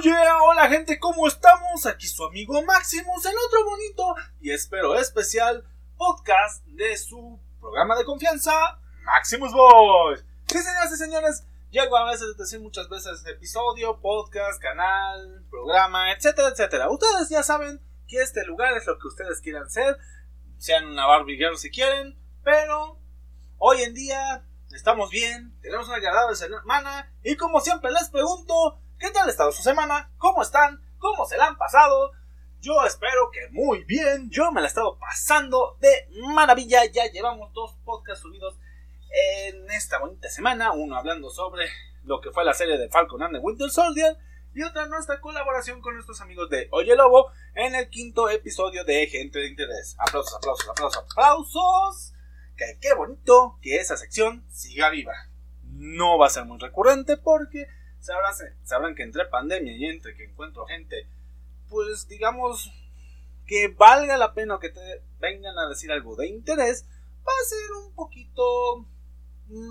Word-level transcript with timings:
Oye, 0.00 0.16
hola 0.46 0.66
gente, 0.66 0.98
¿cómo 0.98 1.26
estamos? 1.28 1.84
Aquí 1.84 2.06
su 2.06 2.24
amigo 2.24 2.62
Maximus 2.62 3.26
en 3.26 3.34
otro 3.36 3.64
bonito 3.66 4.14
y 4.40 4.50
espero 4.50 4.98
especial 4.98 5.62
podcast 5.98 6.64
de 6.68 6.96
su 6.96 7.38
programa 7.60 7.94
de 7.98 8.06
confianza, 8.06 8.80
Maximus 9.04 9.52
Boys. 9.52 10.24
Sí, 10.46 10.56
señoras 10.56 10.92
y 10.92 10.96
señores, 10.96 11.46
llego 11.70 11.98
a 11.98 12.10
veces 12.10 12.28
a 12.34 12.38
decir 12.38 12.60
muchas 12.60 12.88
veces 12.88 13.26
episodio, 13.26 14.00
podcast, 14.00 14.58
canal, 14.62 15.44
programa, 15.50 16.10
etcétera, 16.14 16.48
etcétera. 16.48 16.88
Ustedes 16.88 17.28
ya 17.28 17.42
saben 17.42 17.78
que 18.08 18.22
este 18.22 18.42
lugar 18.46 18.74
es 18.78 18.86
lo 18.86 18.98
que 18.98 19.06
ustedes 19.06 19.42
quieran 19.42 19.68
ser, 19.68 19.98
sean 20.56 20.86
una 20.86 21.04
Barbie 21.04 21.36
Girl 21.36 21.58
si 21.58 21.70
quieren, 21.70 22.18
pero 22.42 22.98
hoy 23.58 23.82
en 23.82 23.92
día 23.92 24.46
estamos 24.72 25.10
bien, 25.10 25.54
tenemos 25.60 25.88
una 25.88 25.98
agradable 25.98 26.36
semana 26.36 27.12
y 27.22 27.36
como 27.36 27.60
siempre 27.60 27.90
les 27.90 28.08
pregunto, 28.08 28.80
¿qué 29.00 29.10
tal 29.10 29.26
ha 29.26 29.30
estado 29.30 29.50
su 29.50 29.62
semana? 29.62 30.12
¿Cómo 30.18 30.42
están? 30.42 30.80
¿Cómo 30.98 31.26
se 31.26 31.38
la 31.38 31.46
han 31.46 31.56
pasado? 31.56 32.12
Yo 32.60 32.84
espero 32.84 33.30
que 33.32 33.48
muy 33.50 33.82
bien, 33.84 34.28
yo 34.30 34.52
me 34.52 34.60
la 34.60 34.66
he 34.66 34.68
estado 34.68 34.98
pasando 34.98 35.78
de 35.80 36.06
maravilla, 36.34 36.84
ya 36.84 37.10
llevamos 37.10 37.50
dos 37.54 37.74
podcasts 37.84 38.20
subidos 38.20 38.58
en 39.48 39.70
esta 39.70 39.98
bonita 39.98 40.28
semana, 40.28 40.72
uno 40.72 40.96
hablando 40.96 41.30
sobre 41.30 41.66
lo 42.04 42.20
que 42.20 42.30
fue 42.30 42.44
la 42.44 42.52
serie 42.52 42.76
de 42.76 42.90
Falcon 42.90 43.22
and 43.22 43.36
the 43.36 43.40
Winter 43.40 43.70
Soldier 43.70 44.18
y 44.54 44.62
otra 44.62 44.86
nuestra 44.86 45.20
colaboración 45.22 45.80
con 45.80 45.94
nuestros 45.94 46.20
amigos 46.20 46.50
de 46.50 46.68
Oye 46.70 46.94
Lobo 46.94 47.32
en 47.54 47.74
el 47.74 47.88
quinto 47.88 48.28
episodio 48.28 48.84
de 48.84 49.06
Gente 49.06 49.38
de 49.38 49.48
Interés. 49.48 49.96
Aplausos, 49.98 50.34
aplausos, 50.34 50.68
aplausos, 50.68 51.04
aplausos 51.04 52.12
que 52.54 52.78
qué 52.78 52.92
bonito 52.94 53.58
que 53.62 53.76
esa 53.76 53.96
sección 53.96 54.44
siga 54.50 54.90
viva. 54.90 55.14
No 55.62 56.18
va 56.18 56.26
a 56.26 56.30
ser 56.30 56.44
muy 56.44 56.58
recurrente 56.58 57.16
porque 57.16 57.66
sabrán, 58.00 58.34
sabrán 58.62 58.94
que 58.94 59.02
entre 59.02 59.26
pandemia 59.26 59.76
y 59.76 59.86
entre 59.86 60.14
que 60.16 60.24
encuentro 60.24 60.66
gente, 60.66 61.08
pues 61.68 62.08
digamos 62.08 62.72
que 63.46 63.68
valga 63.68 64.16
la 64.16 64.34
pena 64.34 64.58
que 64.60 64.70
te 64.70 65.02
vengan 65.18 65.58
a 65.58 65.68
decir 65.68 65.90
algo 65.90 66.16
de 66.16 66.28
interés, 66.28 66.86
va 67.26 67.32
a 67.32 67.48
ser 67.48 67.72
un 67.84 67.94
poquito 67.94 68.86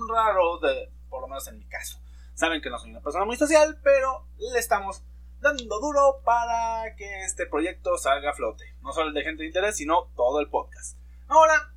raro, 0.08 0.58
de, 0.58 0.92
por 1.08 1.22
lo 1.22 1.28
menos 1.28 1.46
en 1.48 1.58
mi 1.58 1.66
caso. 1.66 2.00
Saben 2.34 2.62
que 2.62 2.70
no 2.70 2.78
soy 2.78 2.90
una 2.90 3.02
persona 3.02 3.24
muy 3.24 3.36
social, 3.36 3.78
pero 3.82 4.26
le 4.38 4.58
estamos 4.58 5.02
dando 5.40 5.80
duro 5.80 6.20
para 6.24 6.94
que 6.96 7.24
este 7.24 7.46
proyecto 7.46 7.96
salga 7.98 8.30
a 8.30 8.34
flote. 8.34 8.64
No 8.82 8.92
solo 8.92 9.08
el 9.08 9.14
de 9.14 9.22
gente 9.22 9.42
de 9.42 9.48
interés, 9.48 9.76
sino 9.76 10.10
todo 10.14 10.40
el 10.40 10.48
podcast. 10.48 10.98
Ahora, 11.28 11.72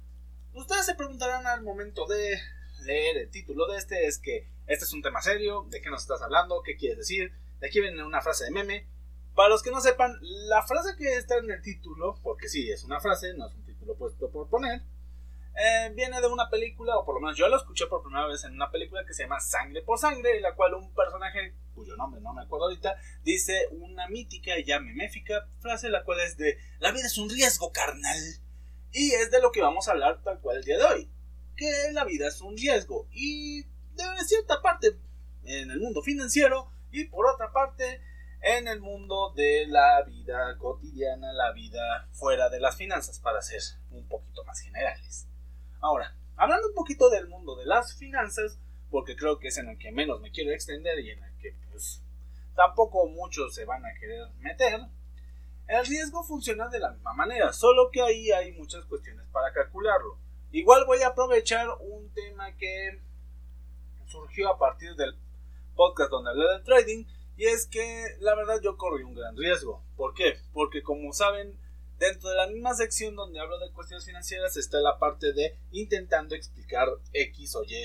Ustedes 0.54 0.86
se 0.86 0.94
preguntarán 0.94 1.48
al 1.48 1.64
momento 1.64 2.06
de 2.06 2.40
leer 2.84 3.18
el 3.18 3.32
título 3.32 3.66
de 3.68 3.78
este, 3.80 4.06
es 4.06 4.20
que 4.20 4.48
este 4.68 4.86
es 4.86 4.94
un 4.94 5.02
tema 5.02 5.22
serio, 5.22 5.66
de 5.70 5.82
qué 5.82 5.90
nos 5.90 6.02
estás 6.02 6.22
hablando, 6.22 6.62
qué 6.64 6.76
quieres 6.76 6.98
decir, 6.98 7.34
de 7.60 7.68
aquí 7.68 7.80
viene 7.80 8.04
una 8.04 8.22
frase 8.22 8.46
de 8.46 8.52
meme. 8.52 8.88
Para 9.36 9.50
los 9.50 9.64
que 9.64 9.72
no 9.72 9.82
sepan, 9.82 10.16
la 10.22 10.62
frase 10.64 10.96
que 10.98 11.18
está 11.18 11.38
en 11.38 11.50
el 11.50 11.62
título, 11.62 12.20
porque 12.22 12.48
sí, 12.48 12.70
es 12.70 12.84
una 12.84 13.00
frase, 13.00 13.34
no 13.34 13.48
es 13.48 13.56
un 13.56 13.66
título 13.66 13.96
puesto 13.96 14.30
por 14.30 14.48
poner, 14.48 14.84
eh, 15.56 15.92
viene 15.94 16.20
de 16.20 16.28
una 16.28 16.50
película, 16.50 16.98
o 16.98 17.06
por 17.06 17.16
lo 17.16 17.22
menos 17.22 17.38
yo 17.38 17.48
la 17.48 17.58
escuché 17.58 17.86
por 17.86 18.02
primera 18.02 18.28
vez 18.28 18.44
en 18.44 18.54
una 18.54 18.72
película 18.72 19.06
que 19.06 19.14
se 19.14 19.24
llama 19.24 19.40
Sangre 19.40 19.84
por 19.84 20.00
Sangre, 20.00 20.38
en 20.38 20.42
la 20.42 20.56
cual 20.56 20.74
un 20.74 20.94
personaje, 20.94 21.56
cuyo 21.76 21.96
nombre 21.96 22.22
no 22.22 22.34
me 22.34 22.42
acuerdo 22.42 22.66
ahorita, 22.66 22.96
dice 23.24 23.68
una 23.72 24.08
mítica 24.08 24.58
y 24.58 24.64
ya 24.64 24.80
meméfica 24.80 25.48
frase, 25.60 25.90
la 25.90 26.04
cual 26.04 26.20
es 26.22 26.38
de, 26.38 26.58
la 26.80 26.92
vida 26.92 27.06
es 27.06 27.18
un 27.18 27.30
riesgo 27.30 27.72
carnal. 27.72 28.20
Y 28.92 29.12
es 29.12 29.32
de 29.32 29.42
lo 29.42 29.52
que 29.52 29.62
vamos 29.62 29.88
a 29.88 29.92
hablar 29.92 30.22
tal 30.24 30.40
cual 30.40 30.58
el 30.58 30.64
día 30.64 30.78
de 30.78 30.86
hoy. 30.86 31.10
Que 31.56 31.92
la 31.92 32.06
vida 32.06 32.28
es 32.28 32.42
un 32.42 32.56
riesgo. 32.56 33.08
Y 33.12 33.66
de 33.96 34.24
cierta 34.26 34.62
parte 34.62 34.98
en 35.44 35.72
el 35.72 35.80
mundo 35.80 36.02
financiero 36.02 36.72
y 36.92 37.06
por 37.06 37.26
otra 37.28 37.52
parte 37.52 38.02
en 38.42 38.68
el 38.68 38.82
mundo 38.82 39.32
de 39.36 39.66
la 39.68 40.04
vida 40.04 40.58
cotidiana, 40.58 41.32
la 41.32 41.54
vida 41.54 42.10
fuera 42.12 42.50
de 42.50 42.60
las 42.60 42.76
finanzas, 42.76 43.20
para 43.20 43.42
ser 43.42 43.62
un 43.92 44.06
poquito 44.08 44.44
más 44.44 44.60
generales. 44.60 45.28
Ahora, 45.80 46.16
hablando 46.36 46.68
un 46.68 46.76
poquito 46.76 47.10
del 47.10 47.28
mundo 47.28 47.56
de 47.56 47.66
las 47.66 47.98
finanzas, 47.98 48.60
porque 48.90 49.16
creo 49.16 49.40
que 49.40 49.48
es 49.48 49.58
en 49.58 49.70
el 49.70 49.78
que 49.78 49.92
menos 49.92 50.20
me 50.20 50.32
quiero 50.32 50.52
extender 50.52 51.00
y 51.00 51.12
en 51.12 51.24
el 51.24 51.38
que 51.38 51.56
pues 51.72 52.04
tampoco 52.56 53.08
muchos 53.08 53.56
se 53.56 53.66
van 53.66 53.86
a 53.86 53.94
querer 54.00 54.28
meter, 54.40 54.82
el 55.68 55.86
riesgo 55.86 56.24
funciona 56.24 56.68
de 56.68 56.80
la 56.80 56.92
misma 56.92 57.14
manera, 57.14 57.54
solo 57.54 57.90
que 57.92 58.02
ahí 58.02 58.32
hay 58.32 58.52
muchas 58.52 58.84
cuestiones 58.86 59.26
para 59.32 59.54
calcularlo. 59.54 60.20
Igual 60.52 60.86
voy 60.86 61.02
a 61.02 61.08
aprovechar 61.08 61.68
un 61.80 62.14
tema 62.14 62.56
que 62.58 63.02
surgió 64.14 64.50
a 64.50 64.60
partir 64.60 64.96
del 64.96 65.16
podcast 65.76 66.12
donde 66.12 66.30
hablé 66.30 66.48
del 66.50 66.64
trading 66.64 67.06
y 67.36 67.46
es 67.46 67.66
que 67.66 68.16
la 68.20 68.36
verdad 68.36 68.62
yo 68.62 68.78
corrí 68.78 69.04
un 69.04 69.16
gran 69.16 69.36
riesgo. 69.36 69.84
¿Por 69.96 70.14
qué? 70.14 70.38
Porque 70.54 70.84
como 70.84 71.14
saben, 71.14 71.60
dentro 71.98 72.30
de 72.30 72.36
la 72.36 72.48
misma 72.48 72.76
sección 72.76 73.16
donde 73.16 73.40
hablo 73.40 73.58
de 73.58 73.72
cuestiones 73.72 74.06
financieras 74.06 74.56
está 74.56 74.80
la 74.82 75.00
parte 75.00 75.34
de 75.34 75.58
intentando 75.72 76.36
explicar 76.36 76.88
X 77.12 77.56
o 77.56 77.64
Y 77.64 77.76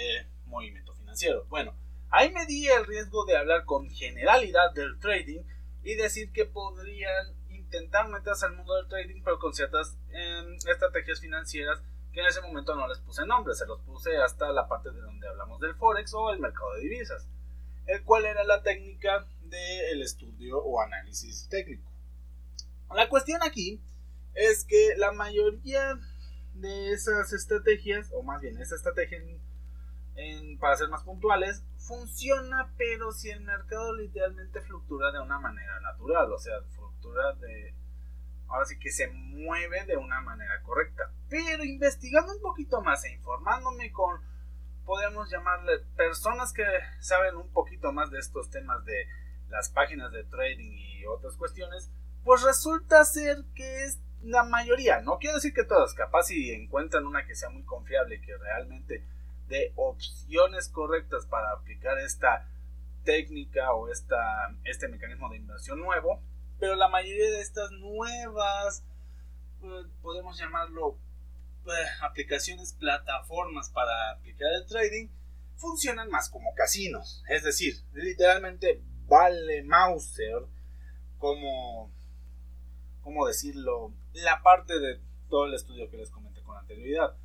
movimiento 0.44 0.92
financiero. 0.94 1.46
Bueno, 1.48 1.74
ahí 2.10 2.30
me 2.30 2.44
di 2.44 2.68
el 2.68 2.84
riesgo 2.84 3.24
de 3.24 3.36
hablar 3.36 3.64
con 3.64 3.88
generalidad 3.88 4.72
del 4.74 4.98
trading 4.98 5.40
y 5.82 5.94
decir 5.94 6.30
que 6.32 6.44
podrían 6.44 7.34
intentar 7.48 8.08
meterse 8.08 8.44
al 8.44 8.56
mundo 8.56 8.74
del 8.74 8.88
trading, 8.88 9.22
pero 9.24 9.38
con 9.38 9.54
ciertas 9.54 9.96
em, 10.10 10.56
estrategias 10.56 11.20
financieras 11.20 11.80
en 12.20 12.26
ese 12.26 12.40
momento 12.40 12.74
no 12.74 12.88
les 12.88 12.98
puse 12.98 13.24
nombre, 13.26 13.54
se 13.54 13.66
los 13.66 13.80
puse 13.82 14.16
hasta 14.16 14.50
la 14.52 14.66
parte 14.68 14.90
de 14.90 15.00
donde 15.00 15.28
hablamos 15.28 15.60
del 15.60 15.74
forex 15.74 16.12
o 16.14 16.30
el 16.30 16.40
mercado 16.40 16.74
de 16.74 16.80
divisas, 16.82 17.28
el 17.86 18.02
cual 18.04 18.26
era 18.26 18.44
la 18.44 18.62
técnica 18.62 19.26
del 19.42 20.02
estudio 20.02 20.58
o 20.58 20.80
análisis 20.80 21.48
técnico. 21.48 21.90
La 22.94 23.08
cuestión 23.08 23.42
aquí 23.42 23.80
es 24.34 24.64
que 24.64 24.94
la 24.96 25.12
mayoría 25.12 25.98
de 26.54 26.92
esas 26.92 27.32
estrategias, 27.32 28.10
o 28.14 28.22
más 28.22 28.40
bien 28.40 28.60
esa 28.60 28.74
estrategia 28.74 29.18
para 30.58 30.76
ser 30.76 30.88
más 30.88 31.04
puntuales, 31.04 31.62
funciona, 31.76 32.72
pero 32.76 33.12
si 33.12 33.30
el 33.30 33.40
mercado 33.42 33.94
literalmente 33.94 34.60
fluctúa 34.62 35.12
de 35.12 35.20
una 35.20 35.38
manera 35.38 35.80
natural, 35.80 36.32
o 36.32 36.38
sea, 36.38 36.54
de... 37.40 37.74
Ahora 38.48 38.64
sí 38.66 38.78
que 38.78 38.90
se 38.90 39.08
mueve 39.08 39.84
de 39.84 39.96
una 39.96 40.20
manera 40.20 40.62
correcta. 40.62 41.10
Pero 41.28 41.64
investigando 41.64 42.34
un 42.34 42.40
poquito 42.40 42.80
más 42.82 43.04
e 43.04 43.12
informándome 43.12 43.92
con, 43.92 44.20
podríamos 44.84 45.30
llamarle, 45.30 45.80
personas 45.96 46.52
que 46.52 46.64
saben 47.00 47.36
un 47.36 47.50
poquito 47.52 47.92
más 47.92 48.10
de 48.10 48.18
estos 48.18 48.50
temas 48.50 48.84
de 48.84 49.06
las 49.50 49.70
páginas 49.70 50.12
de 50.12 50.24
trading 50.24 50.72
y 50.76 51.06
otras 51.06 51.36
cuestiones, 51.36 51.90
pues 52.24 52.42
resulta 52.42 53.04
ser 53.04 53.44
que 53.54 53.84
es 53.84 53.98
la 54.22 54.42
mayoría, 54.44 55.00
no 55.00 55.18
quiero 55.18 55.36
decir 55.36 55.54
que 55.54 55.64
todas, 55.64 55.94
capaz 55.94 56.24
si 56.24 56.50
encuentran 56.52 57.06
una 57.06 57.24
que 57.24 57.34
sea 57.34 57.50
muy 57.50 57.62
confiable 57.62 58.16
y 58.16 58.20
que 58.20 58.36
realmente 58.36 59.04
dé 59.48 59.72
opciones 59.76 60.68
correctas 60.68 61.26
para 61.26 61.52
aplicar 61.52 61.98
esta 61.98 62.46
técnica 63.04 63.72
o 63.72 63.88
esta, 63.88 64.54
este 64.64 64.88
mecanismo 64.88 65.30
de 65.30 65.36
inversión 65.36 65.80
nuevo, 65.80 66.20
pero 66.58 66.74
la 66.74 66.88
mayoría 66.88 67.30
de 67.30 67.40
estas 67.40 67.70
nuevas, 67.72 68.84
pues, 69.60 69.86
podemos 70.02 70.38
llamarlo, 70.38 70.98
eh, 71.66 71.86
aplicaciones, 72.02 72.72
plataformas 72.72 73.70
para 73.70 74.12
aplicar 74.12 74.48
el 74.54 74.66
trading, 74.66 75.08
funcionan 75.56 76.10
más 76.10 76.30
como 76.30 76.54
casinos. 76.54 77.22
Es 77.28 77.44
decir, 77.44 77.74
literalmente 77.92 78.82
vale 79.06 79.62
Mauser 79.62 80.46
como, 81.18 81.92
¿cómo 83.02 83.26
decirlo? 83.26 83.92
La 84.12 84.42
parte 84.42 84.78
de 84.78 85.00
todo 85.28 85.46
el 85.46 85.54
estudio 85.54 85.90
que 85.90 85.98
les 85.98 86.10
comenté 86.10 86.42
con 86.42 86.56
anterioridad. 86.56 87.16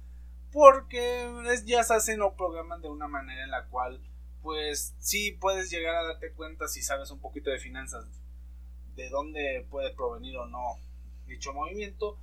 Porque 0.51 1.31
ya 1.65 1.83
se 1.83 1.95
hacen 1.95 2.21
o 2.21 2.35
programan 2.35 2.81
de 2.81 2.89
una 2.89 3.07
manera 3.07 3.43
en 3.43 3.51
la 3.51 3.65
cual, 3.65 3.99
pues 4.41 4.95
sí 4.99 5.31
puedes 5.31 5.71
llegar 5.71 5.95
a 5.95 6.03
darte 6.03 6.33
cuenta 6.33 6.67
si 6.67 6.83
sabes 6.83 7.09
un 7.09 7.19
poquito 7.19 7.49
de 7.49 7.59
finanzas 7.59 8.05
de 8.95 9.09
dónde 9.09 9.65
puede 9.69 9.93
provenir 9.93 10.37
o 10.37 10.45
no 10.45 10.79
dicho 11.25 11.53
movimiento. 11.53 12.19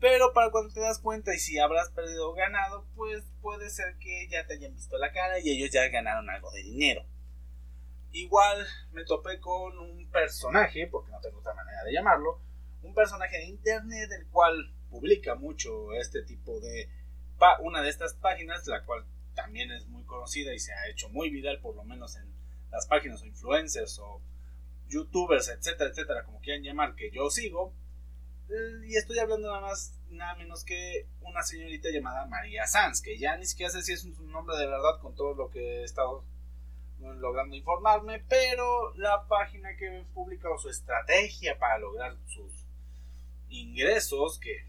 Pero 0.00 0.32
para 0.32 0.50
cuando 0.50 0.72
te 0.72 0.80
das 0.80 0.98
cuenta 0.98 1.34
y 1.34 1.38
si 1.38 1.58
habrás 1.58 1.90
perdido 1.90 2.30
o 2.30 2.34
ganado, 2.34 2.86
pues 2.96 3.22
puede 3.42 3.68
ser 3.68 3.96
que 3.98 4.28
ya 4.30 4.46
te 4.46 4.54
hayan 4.54 4.74
visto 4.74 4.96
la 4.96 5.12
cara 5.12 5.38
y 5.38 5.50
ellos 5.50 5.70
ya 5.70 5.88
ganaron 5.88 6.30
algo 6.30 6.50
de 6.52 6.62
dinero. 6.62 7.04
Igual 8.12 8.66
me 8.92 9.04
topé 9.04 9.38
con 9.40 9.78
un 9.78 10.10
personaje, 10.10 10.86
porque 10.86 11.12
no 11.12 11.20
tengo 11.20 11.38
otra 11.38 11.54
manera 11.54 11.84
de 11.84 11.92
llamarlo, 11.92 12.40
un 12.82 12.94
personaje 12.94 13.36
de 13.36 13.44
internet 13.44 14.10
el 14.18 14.26
cual 14.28 14.74
publica 14.88 15.34
mucho 15.34 15.92
este 15.92 16.22
tipo 16.22 16.58
de 16.60 16.88
una 17.60 17.82
de 17.82 17.88
estas 17.88 18.14
páginas, 18.14 18.66
la 18.66 18.84
cual 18.84 19.04
también 19.34 19.70
es 19.70 19.86
muy 19.86 20.04
conocida 20.04 20.52
y 20.52 20.58
se 20.58 20.72
ha 20.72 20.88
hecho 20.88 21.08
muy 21.08 21.30
viral 21.30 21.60
por 21.60 21.74
lo 21.74 21.84
menos 21.84 22.16
en 22.16 22.34
las 22.70 22.86
páginas 22.86 23.22
o 23.22 23.26
influencers 23.26 23.98
o 23.98 24.20
youtubers, 24.90 25.48
etcétera, 25.48 25.90
etcétera, 25.90 26.24
como 26.24 26.40
quieran 26.40 26.62
llamar, 26.62 26.94
que 26.94 27.10
yo 27.10 27.30
sigo. 27.30 27.72
Eh, 28.48 28.88
y 28.88 28.96
estoy 28.96 29.18
hablando 29.18 29.48
nada 29.48 29.60
más, 29.60 29.98
nada 30.10 30.34
menos 30.34 30.64
que 30.64 31.06
una 31.20 31.42
señorita 31.42 31.88
llamada 31.90 32.26
María 32.26 32.66
Sanz, 32.66 33.00
que 33.00 33.18
ya 33.18 33.36
ni 33.36 33.46
siquiera 33.46 33.70
sé 33.70 33.82
si 33.82 33.92
es 33.92 34.04
un 34.04 34.30
nombre 34.30 34.56
de 34.56 34.66
verdad 34.66 35.00
con 35.00 35.14
todo 35.14 35.34
lo 35.34 35.50
que 35.50 35.80
he 35.80 35.84
estado 35.84 36.24
logrando 36.98 37.56
informarme, 37.56 38.22
pero 38.28 38.94
la 38.96 39.26
página 39.26 39.74
que 39.76 40.04
publica 40.12 40.48
su 40.58 40.68
estrategia 40.68 41.58
para 41.58 41.78
lograr 41.78 42.16
sus 42.26 42.66
ingresos, 43.48 44.38
que 44.38 44.66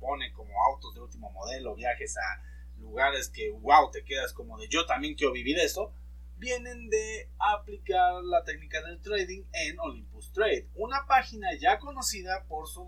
pone 0.00 0.32
como 0.32 0.52
autos 0.64 0.94
de 0.94 1.00
último 1.00 1.30
modelo, 1.30 1.74
viajes 1.74 2.16
a 2.16 2.42
lugares 2.78 3.28
que, 3.28 3.50
wow, 3.50 3.90
te 3.90 4.04
quedas 4.04 4.32
como 4.32 4.58
de 4.58 4.68
yo 4.68 4.84
también 4.86 5.14
quiero 5.14 5.32
vivir 5.32 5.58
eso, 5.58 5.92
vienen 6.36 6.88
de 6.88 7.30
aplicar 7.38 8.22
la 8.24 8.44
técnica 8.44 8.82
del 8.82 9.00
trading 9.00 9.44
en 9.52 9.78
Olympus 9.80 10.32
Trade, 10.32 10.68
una 10.74 11.06
página 11.06 11.48
ya 11.58 11.78
conocida 11.78 12.44
por 12.44 12.68
su 12.68 12.86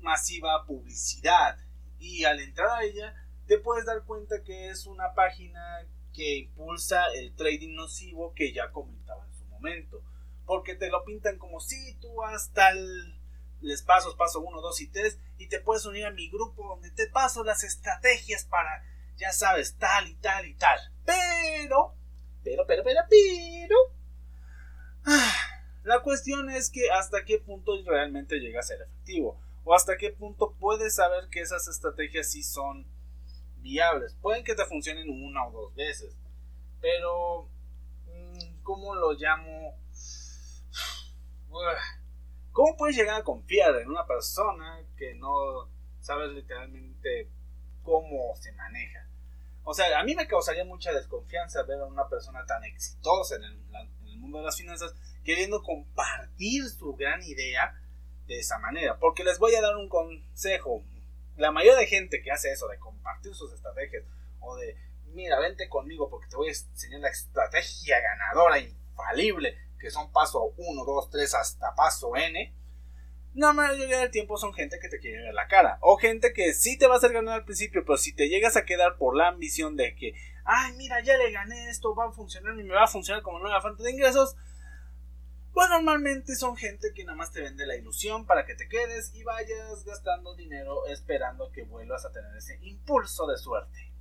masiva 0.00 0.64
publicidad. 0.66 1.58
Y 1.98 2.24
al 2.24 2.40
entrar 2.40 2.70
a 2.70 2.84
ella, 2.84 3.14
te 3.46 3.58
puedes 3.58 3.84
dar 3.84 4.04
cuenta 4.04 4.42
que 4.42 4.68
es 4.68 4.86
una 4.86 5.14
página 5.14 5.86
que 6.12 6.38
impulsa 6.38 7.04
el 7.14 7.34
trading 7.34 7.74
nocivo 7.74 8.32
que 8.34 8.52
ya 8.52 8.70
comentaba 8.70 9.26
en 9.26 9.34
su 9.34 9.44
momento. 9.46 10.02
Porque 10.46 10.74
te 10.74 10.88
lo 10.88 11.04
pintan 11.04 11.38
como 11.38 11.60
si 11.60 11.94
tú 11.96 12.22
hasta 12.22 12.70
el 12.70 13.20
les 13.60 13.82
pasos, 13.82 14.14
paso 14.16 14.40
1, 14.40 14.60
2 14.60 14.80
y 14.80 14.86
3, 14.88 15.18
y 15.38 15.48
te 15.48 15.60
puedes 15.60 15.84
unir 15.84 16.06
a 16.06 16.10
mi 16.10 16.30
grupo 16.30 16.66
donde 16.66 16.90
te 16.90 17.08
paso 17.08 17.44
las 17.44 17.62
estrategias 17.64 18.44
para, 18.44 18.82
ya 19.16 19.32
sabes, 19.32 19.76
tal 19.76 20.08
y 20.08 20.14
tal 20.14 20.46
y 20.46 20.54
tal. 20.54 20.78
Pero, 21.04 21.94
pero, 22.42 22.66
pero, 22.66 22.82
pero, 22.84 23.00
pero... 23.08 23.76
Ah, 25.04 25.50
la 25.84 26.00
cuestión 26.02 26.50
es 26.50 26.70
que 26.70 26.90
hasta 26.90 27.24
qué 27.24 27.38
punto 27.38 27.72
realmente 27.86 28.38
llega 28.38 28.60
a 28.60 28.64
ser 28.64 28.82
efectivo. 28.82 29.40
O 29.64 29.74
hasta 29.74 29.96
qué 29.96 30.10
punto 30.10 30.54
puedes 30.58 30.96
saber 30.96 31.28
que 31.30 31.40
esas 31.40 31.68
estrategias 31.68 32.30
sí 32.30 32.42
son 32.42 32.86
viables. 33.58 34.14
Pueden 34.20 34.44
que 34.44 34.54
te 34.54 34.64
funcionen 34.64 35.08
una 35.08 35.46
o 35.46 35.52
dos 35.52 35.74
veces. 35.74 36.16
Pero, 36.80 37.48
mm, 38.06 38.62
¿cómo 38.62 38.94
lo 38.94 39.12
llamo? 39.12 39.76
¿Cómo 42.52 42.76
puedes 42.76 42.96
llegar 42.96 43.20
a 43.20 43.24
confiar 43.24 43.76
en 43.76 43.88
una 43.88 44.06
persona 44.06 44.80
que 44.96 45.14
no 45.14 45.68
sabes 46.00 46.30
literalmente 46.30 47.28
cómo 47.82 48.34
se 48.36 48.52
maneja? 48.52 49.09
O 49.70 49.72
sea, 49.72 50.00
a 50.00 50.02
mí 50.02 50.16
me 50.16 50.26
causaría 50.26 50.64
mucha 50.64 50.92
desconfianza 50.92 51.62
ver 51.62 51.78
a 51.78 51.86
una 51.86 52.08
persona 52.08 52.44
tan 52.44 52.64
exitosa 52.64 53.36
en 53.36 53.44
el, 53.44 54.18
mundo 54.18 54.38
de 54.38 54.44
las 54.46 54.56
finanzas 54.56 54.92
queriendo 55.22 55.62
compartir 55.62 56.68
su 56.68 56.96
gran 56.96 57.22
idea 57.22 57.80
de 58.26 58.40
esa 58.40 58.58
manera. 58.58 58.98
Porque 58.98 59.22
les 59.22 59.38
voy 59.38 59.54
a 59.54 59.62
dar 59.62 59.76
un 59.76 59.88
consejo. 59.88 60.82
La 61.36 61.52
mayoría 61.52 61.78
de 61.78 61.86
gente 61.86 62.20
que 62.20 62.32
hace 62.32 62.50
eso, 62.50 62.66
de 62.66 62.80
compartir 62.80 63.32
sus 63.32 63.52
estrategias, 63.52 64.02
o 64.40 64.56
de, 64.56 64.76
mira, 65.14 65.38
vente 65.38 65.68
conmigo 65.68 66.10
porque 66.10 66.26
te 66.26 66.34
voy 66.34 66.48
a 66.48 66.50
enseñar 66.50 67.02
la 67.02 67.10
estrategia 67.10 68.00
ganadora, 68.00 68.58
infalible, 68.58 69.56
que 69.78 69.92
son 69.92 70.10
paso 70.10 70.52
1, 70.56 70.84
2, 70.84 71.10
3 71.10 71.34
hasta 71.36 71.76
paso 71.76 72.16
N, 72.16 72.52
la 73.34 73.52
mayoría 73.52 74.00
del 74.00 74.10
tiempo 74.10 74.36
son 74.36 74.52
gente 74.52 74.78
que 74.80 74.88
te 74.88 74.98
quiere 74.98 75.22
ver 75.22 75.34
la 75.34 75.46
cara. 75.46 75.78
O 75.80 75.96
gente 75.96 76.32
que 76.32 76.52
sí 76.52 76.76
te 76.78 76.86
va 76.86 76.94
a 76.94 76.98
hacer 76.98 77.12
ganar 77.12 77.34
al 77.34 77.44
principio, 77.44 77.84
pero 77.84 77.96
si 77.96 78.14
te 78.14 78.28
llegas 78.28 78.56
a 78.56 78.64
quedar 78.64 78.96
por 78.96 79.16
la 79.16 79.28
ambición 79.28 79.76
de 79.76 79.94
que, 79.94 80.14
ay, 80.44 80.72
mira, 80.76 81.00
ya 81.00 81.16
le 81.16 81.30
gané 81.30 81.68
esto, 81.68 81.94
va 81.94 82.06
a 82.06 82.12
funcionar 82.12 82.58
y 82.58 82.64
me 82.64 82.74
va 82.74 82.84
a 82.84 82.88
funcionar 82.88 83.22
como 83.22 83.38
nueva 83.38 83.60
fuente 83.60 83.82
de 83.82 83.92
ingresos, 83.92 84.36
pues 85.52 85.68
normalmente 85.68 86.34
son 86.34 86.56
gente 86.56 86.92
que 86.94 87.04
nada 87.04 87.16
más 87.16 87.32
te 87.32 87.40
vende 87.40 87.66
la 87.66 87.76
ilusión 87.76 88.26
para 88.26 88.44
que 88.44 88.54
te 88.54 88.68
quedes 88.68 89.14
y 89.14 89.22
vayas 89.22 89.84
gastando 89.84 90.34
dinero 90.34 90.86
esperando 90.86 91.50
que 91.52 91.64
vuelvas 91.64 92.04
a 92.04 92.12
tener 92.12 92.36
ese 92.36 92.58
impulso 92.62 93.26
de 93.26 93.36
suerte. 93.36 93.92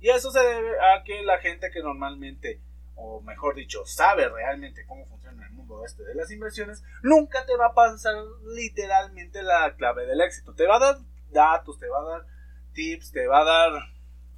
Y 0.00 0.08
eso 0.08 0.30
se 0.30 0.40
debe 0.40 0.70
a 0.80 1.02
que 1.04 1.22
la 1.22 1.38
gente 1.38 1.70
que 1.70 1.80
normalmente 1.80 2.60
o 3.00 3.20
mejor 3.22 3.54
dicho, 3.54 3.84
sabe 3.86 4.28
realmente 4.28 4.84
cómo 4.86 5.06
funciona 5.06 5.46
el 5.46 5.52
mundo 5.52 5.59
este 5.84 6.04
de 6.04 6.14
las 6.14 6.30
inversiones, 6.30 6.82
nunca 7.02 7.44
te 7.46 7.56
va 7.56 7.66
a 7.66 7.74
pasar 7.74 8.14
literalmente 8.54 9.42
la 9.42 9.74
clave 9.76 10.06
del 10.06 10.20
éxito. 10.20 10.54
Te 10.54 10.66
va 10.66 10.76
a 10.76 10.80
dar 10.80 10.98
datos, 11.30 11.78
te 11.78 11.88
va 11.88 12.00
a 12.00 12.04
dar 12.04 12.26
tips, 12.72 13.12
te 13.12 13.26
va 13.26 13.40
a 13.40 13.44
dar, 13.44 13.82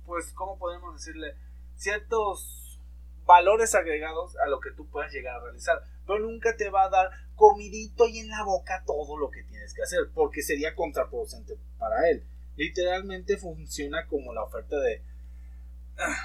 pues, 0.06 0.32
¿cómo 0.32 0.58
podemos 0.58 0.94
decirle? 0.94 1.36
Ciertos 1.74 2.80
valores 3.24 3.74
agregados 3.74 4.36
a 4.38 4.48
lo 4.48 4.60
que 4.60 4.70
tú 4.72 4.88
puedas 4.88 5.12
llegar 5.12 5.36
a 5.36 5.44
realizar. 5.44 5.82
Pero 6.06 6.18
nunca 6.20 6.56
te 6.56 6.70
va 6.70 6.84
a 6.84 6.90
dar 6.90 7.10
comidito 7.34 8.06
y 8.08 8.18
en 8.18 8.28
la 8.28 8.44
boca 8.44 8.82
todo 8.86 9.16
lo 9.16 9.30
que 9.30 9.42
tienes 9.44 9.74
que 9.74 9.82
hacer, 9.82 10.10
porque 10.14 10.42
sería 10.42 10.74
contraproducente 10.74 11.56
para 11.78 12.08
él. 12.10 12.24
Literalmente 12.56 13.36
funciona 13.38 14.06
como 14.06 14.32
la 14.32 14.42
oferta 14.42 14.78
de 14.78 15.02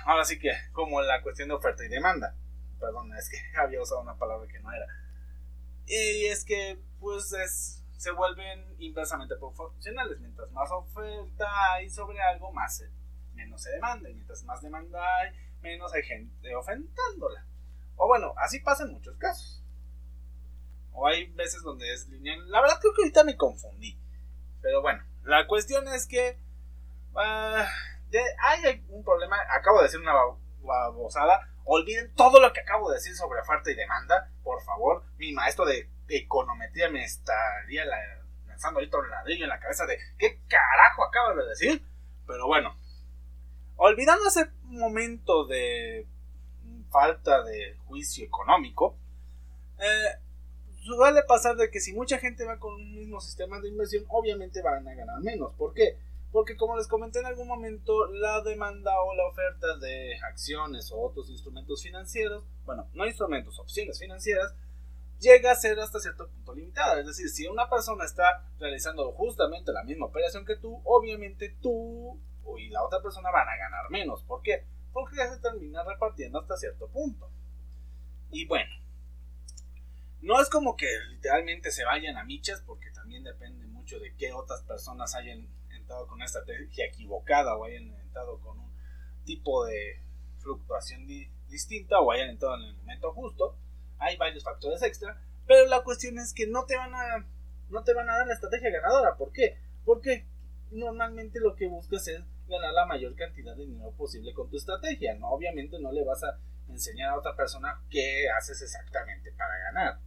ahora 0.06 0.26
sí 0.26 0.40
que, 0.40 0.52
como 0.72 1.02
la 1.02 1.22
cuestión 1.22 1.50
de 1.50 1.56
oferta 1.56 1.86
y 1.86 1.90
demanda. 1.90 2.36
Perdón, 2.80 3.14
es 3.16 3.30
que 3.30 3.38
había 3.60 3.82
usado 3.82 4.02
una 4.02 4.16
palabra 4.16 4.48
que 4.48 4.60
no 4.60 4.72
era. 4.72 4.86
Y 5.86 6.26
es 6.26 6.44
que, 6.44 6.80
pues, 7.00 7.32
es, 7.34 7.84
se 7.98 8.12
vuelven 8.12 8.76
inversamente 8.80 9.36
proporcionales. 9.38 10.20
Mientras 10.20 10.52
más 10.52 10.70
oferta 10.72 11.48
hay 11.74 11.90
sobre 11.90 12.22
algo, 12.22 12.52
más 12.52 12.84
menos 13.34 13.62
se 13.62 13.72
demanda. 13.72 14.10
Y 14.10 14.14
mientras 14.14 14.44
más 14.44 14.62
demanda 14.62 15.00
hay, 15.18 15.32
menos 15.62 15.94
hay 15.94 16.04
gente 16.04 16.56
ofentándola. 16.56 17.46
O 17.96 18.08
bueno, 18.08 18.34
así 18.38 18.60
pasa 18.60 18.84
en 18.84 18.94
muchos 18.94 19.16
casos. 19.18 19.64
O 20.92 21.08
hay 21.08 21.28
veces 21.34 21.62
donde 21.64 21.92
es 21.94 22.08
lineal. 22.10 22.50
La 22.50 22.62
verdad 22.62 22.80
creo 22.82 22.94
que 22.94 23.04
ahorita 23.04 23.24
me 23.24 23.38
confundí. 23.38 24.00
Pero 24.62 24.82
bueno, 24.82 25.04
la 25.24 25.48
cuestión 25.48 25.88
es 25.88 26.08
que... 26.08 26.40
Uh, 27.14 27.66
hay 28.40 28.86
un 28.90 29.04
problema, 29.04 29.38
acabo 29.50 29.80
de 29.80 29.86
decir 29.86 30.00
una 30.00 30.14
babosada, 30.62 31.50
olviden 31.68 32.14
todo 32.16 32.40
lo 32.40 32.52
que 32.54 32.62
acabo 32.62 32.90
de 32.90 32.96
decir 32.96 33.16
sobre 33.16 33.42
oferta 33.42 33.70
y 33.70 33.76
demanda, 33.76 34.32
por 34.44 34.62
favor, 34.64 35.04
mi 35.18 35.34
maestro 35.34 35.66
de 35.66 35.90
econometría 36.08 36.90
me 36.90 37.04
estaría 37.04 37.84
lanzando 38.48 38.80
ahorita 38.80 38.98
un 38.98 39.10
ladrillo 39.10 39.44
en 39.44 39.50
la 39.50 39.60
cabeza 39.60 39.86
de 39.86 39.98
qué 40.18 40.40
carajo 40.48 41.04
acabo 41.04 41.36
de 41.36 41.50
decir, 41.50 41.86
pero 42.26 42.48
bueno, 42.48 42.76
olvidando 43.76 44.28
ese 44.28 44.50
momento 44.64 45.46
de 45.46 46.08
falta 46.90 47.44
de 47.44 47.76
juicio 47.86 48.26
económico, 48.26 48.98
eh, 49.80 50.20
suele 50.96 51.24
pasar 51.24 51.58
de 51.58 51.70
que 51.70 51.82
si 51.82 51.94
mucha 51.94 52.18
gente 52.18 52.46
va 52.46 52.60
con 52.60 52.74
un 52.76 52.96
mismo 52.96 53.20
sistema 53.20 53.60
de 53.60 53.68
inversión, 53.68 54.06
obviamente 54.08 54.62
van 54.62 54.88
a 54.88 54.96
ganar 54.96 55.20
menos. 55.20 55.54
¿Por 55.54 55.74
qué? 55.74 55.98
Porque 56.32 56.58
como 56.58 56.76
les 56.76 56.88
comenté 56.88 57.20
en 57.20 57.26
algún 57.26 57.48
momento, 57.48 58.08
la 58.08 58.42
demanda 58.42 58.92
o 59.02 59.16
la 59.16 59.28
oferta 59.28 59.78
de 59.78 60.18
acciones 60.30 60.92
o 60.92 61.00
otros 61.00 61.30
instrumentos 61.30 61.82
financieros, 61.82 62.44
bueno, 62.66 62.90
no 62.94 63.06
instrumentos, 63.06 63.60
opciones 63.60 64.00
financieras, 64.00 64.54
llega 65.20 65.52
a 65.52 65.56
ser 65.56 65.80
hasta 65.80 66.00
cierto 66.00 66.30
punto 66.30 66.54
limitada. 66.54 67.00
Es 67.00 67.08
decir, 67.08 67.30
si 67.30 67.48
una 67.48 67.70
persona 67.70 68.06
está 68.06 68.46
realizando 68.60 69.12
justamente 69.14 69.72
la 69.72 69.84
misma 69.84 70.08
operación 70.08 70.46
que 70.46 70.58
tú, 70.58 70.82
obviamente 70.84 71.56
tú 71.62 72.20
y 72.58 72.70
la 72.70 72.84
otra 72.84 73.02
persona 73.02 73.32
van 73.32 73.48
a 73.48 73.58
ganar 73.58 73.90
menos. 73.90 74.24
¿Por 74.24 74.42
qué? 74.42 74.66
Porque 74.94 75.18
ya 75.18 75.28
se 75.30 75.40
termina 75.40 75.84
repartiendo 75.84 76.40
hasta 76.40 76.58
cierto 76.58 76.88
punto. 76.90 77.30
Y 78.32 78.46
bueno, 78.46 78.72
no 80.22 80.42
es 80.42 80.50
como 80.50 80.76
que 80.76 80.88
literalmente 81.10 81.72
se 81.72 81.86
vayan 81.86 82.18
a 82.18 82.24
michas, 82.24 82.62
porque 82.66 82.92
también 82.92 83.24
depende 83.24 83.66
mucho 83.68 84.00
de 84.00 84.16
qué 84.16 84.34
otras 84.34 84.64
personas 84.64 85.16
hayan 85.16 85.48
con 85.88 86.16
una 86.16 86.26
estrategia 86.26 86.86
equivocada 86.86 87.56
o 87.56 87.66
hayan 87.66 87.94
entrado 87.96 88.40
con 88.40 88.60
un 88.60 88.72
tipo 89.24 89.66
de 89.66 90.02
fluctuación 90.40 91.08
distinta 91.48 92.00
o 92.00 92.12
hayan 92.12 92.30
entrado 92.30 92.56
en 92.56 92.64
el 92.64 92.76
momento 92.76 93.12
justo. 93.14 93.58
Hay 94.00 94.18
varios 94.18 94.44
factores 94.44 94.82
extra, 94.84 95.22
pero 95.46 95.66
la 95.68 95.82
cuestión 95.84 96.20
es 96.20 96.34
que 96.34 96.48
no 96.48 96.66
te 96.66 96.78
van 96.78 96.94
a 96.94 97.28
no 97.70 97.84
te 97.84 97.94
van 97.94 98.10
a 98.10 98.18
dar 98.18 98.28
la 98.28 98.34
estrategia 98.34 98.70
ganadora. 98.70 99.18
¿Por 99.18 99.32
qué? 99.32 99.58
Porque 99.84 100.26
normalmente 100.72 101.40
lo 101.40 101.56
que 101.56 101.68
buscas 101.68 102.08
es 102.08 102.22
ganar 102.48 102.74
la 102.74 102.86
mayor 102.86 103.16
cantidad 103.16 103.56
de 103.56 103.66
dinero 103.66 103.92
posible 103.92 104.34
con 104.34 104.50
tu 104.50 104.58
estrategia. 104.58 105.16
No, 105.16 105.30
obviamente 105.30 105.80
no 105.80 105.92
le 105.92 106.06
vas 106.06 106.24
a 106.24 106.40
enseñar 106.70 107.10
a 107.10 107.18
otra 107.18 107.36
persona 107.36 107.82
qué 107.90 108.30
haces 108.30 108.62
exactamente 108.62 109.32
para 109.34 109.58
ganar. 109.72 110.00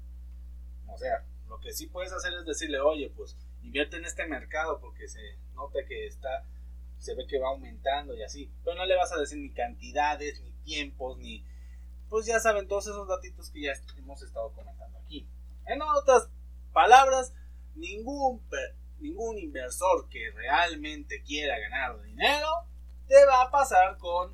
O 0.87 0.97
sea, 0.97 1.25
lo 1.49 1.61
que 1.61 1.73
sí 1.73 1.87
puedes 1.87 2.13
hacer 2.13 2.33
es 2.33 2.47
decirle, 2.47 2.81
oye, 2.81 3.13
pues 3.15 3.37
invierte 3.63 3.97
en 3.97 4.05
este 4.05 4.27
mercado 4.27 4.81
porque 4.81 5.09
se 5.09 5.21
nota 5.61 5.79
que 5.87 6.07
está, 6.07 6.45
se 6.99 7.15
ve 7.15 7.27
que 7.27 7.39
va 7.39 7.49
aumentando 7.49 8.15
y 8.15 8.23
así, 8.23 8.51
pero 8.65 8.77
no 8.77 8.87
le 8.87 8.97
vas 8.97 9.13
a 9.13 9.19
decir 9.19 9.39
ni 9.39 9.51
cantidades, 9.51 10.41
ni 10.43 10.53
tiempos, 10.65 11.19
ni, 11.19 11.45
pues 12.09 12.27
ya 12.27 12.41
saben 12.41 12.69
todos 12.69 12.87
esos 12.87 13.07
datitos 13.09 13.51
que 13.51 13.63
ya 13.63 13.73
hemos 13.97 14.23
estado 14.23 14.53
comentando 14.53 14.99
aquí. 14.99 15.29
En 15.67 15.81
otras 15.83 16.29
palabras, 16.73 17.33
ningún, 17.75 18.43
ningún 18.99 19.39
inversor 19.39 20.09
que 20.09 20.31
realmente 20.33 21.23
quiera 21.23 21.59
ganar 21.59 22.01
dinero 22.03 22.49
te 23.07 23.25
va 23.27 23.43
a 23.43 23.51
pasar 23.51 23.99
con 23.99 24.33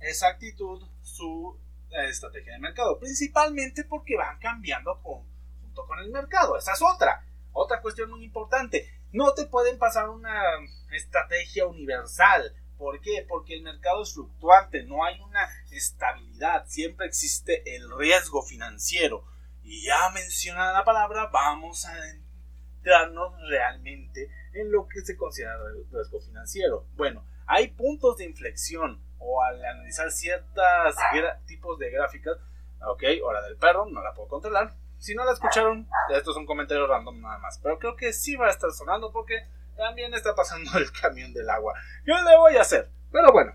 exactitud 0.00 0.82
su 1.02 1.58
estrategia 1.90 2.52
de 2.54 2.58
mercado, 2.58 2.98
principalmente 2.98 3.84
porque 3.84 4.16
van 4.16 4.38
cambiando 4.38 4.96
junto 4.96 5.86
con 5.86 5.98
el 5.98 6.10
mercado. 6.10 6.56
Esa 6.56 6.72
es 6.72 6.82
otra. 6.82 7.24
Otra 7.52 7.80
cuestión 7.80 8.10
muy 8.10 8.24
importante, 8.24 8.88
no 9.12 9.34
te 9.34 9.46
pueden 9.46 9.78
pasar 9.78 10.08
una 10.08 10.42
estrategia 10.90 11.66
universal, 11.66 12.54
¿Por 12.80 12.98
qué? 13.02 13.26
Porque 13.28 13.52
el 13.52 13.62
mercado 13.62 14.02
es 14.02 14.14
fluctuante, 14.14 14.84
no 14.84 15.04
hay 15.04 15.20
una 15.20 15.46
estabilidad, 15.70 16.64
siempre 16.66 17.06
existe 17.06 17.76
el 17.76 17.94
riesgo 17.98 18.42
financiero. 18.42 19.22
Y 19.62 19.84
ya 19.84 20.08
mencionada 20.14 20.72
la 20.72 20.84
palabra, 20.86 21.26
vamos 21.26 21.84
a 21.84 21.92
entrarnos 22.08 23.34
realmente 23.50 24.30
en 24.54 24.72
lo 24.72 24.88
que 24.88 25.02
se 25.02 25.18
considera 25.18 25.58
riesgo 25.92 26.22
financiero. 26.22 26.86
Bueno, 26.96 27.22
hay 27.46 27.68
puntos 27.68 28.16
de 28.16 28.24
inflexión 28.24 29.04
o 29.18 29.42
al 29.42 29.62
analizar 29.62 30.10
ciertos 30.10 30.96
tipos 31.44 31.78
de 31.78 31.90
gráficas, 31.90 32.38
ok, 32.80 33.02
hora 33.22 33.42
del 33.42 33.58
perro, 33.58 33.84
no 33.90 34.02
la 34.02 34.14
puedo 34.14 34.28
controlar. 34.28 34.74
Si 35.00 35.14
no 35.14 35.24
la 35.24 35.32
escucharon, 35.32 35.88
esto 36.10 36.30
es 36.30 36.36
un 36.36 36.44
comentario 36.44 36.86
random 36.86 37.22
nada 37.22 37.38
más, 37.38 37.58
pero 37.62 37.78
creo 37.78 37.96
que 37.96 38.12
sí 38.12 38.36
va 38.36 38.48
a 38.48 38.50
estar 38.50 38.70
sonando 38.70 39.10
porque 39.10 39.48
también 39.74 40.12
está 40.12 40.34
pasando 40.34 40.70
el 40.78 40.92
camión 40.92 41.32
del 41.32 41.48
agua. 41.48 41.72
Yo 42.04 42.14
le 42.22 42.36
voy 42.36 42.56
a 42.56 42.60
hacer, 42.60 42.90
pero 43.10 43.32
bueno. 43.32 43.54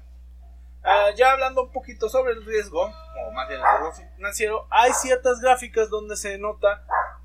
Ah, 0.83 1.09
ya 1.15 1.31
hablando 1.31 1.63
un 1.63 1.71
poquito 1.71 2.09
sobre 2.09 2.33
el 2.33 2.45
riesgo, 2.45 2.83
o 2.83 3.31
más 3.31 3.47
bien 3.47 3.59
el 3.59 3.65
riesgo 3.67 3.91
financiero, 4.15 4.67
hay 4.71 4.91
ciertas 4.93 5.39
gráficas 5.39 5.89
donde 5.89 6.15
se 6.15 6.37
nota 6.39 6.83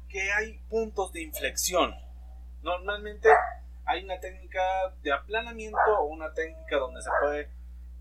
que 0.09 0.31
hay 0.33 0.59
puntos 0.69 1.13
de 1.13 1.23
inflexión. 1.23 1.95
Normalmente 2.63 3.29
hay 3.87 4.05
una 4.05 4.21
técnica 4.21 4.61
de 5.03 5.13
aplanamiento 5.13 5.79
o 5.99 6.05
una 6.05 6.33
técnica 6.35 6.77
donde 6.77 7.01
se 7.01 7.11
puede 7.23 7.51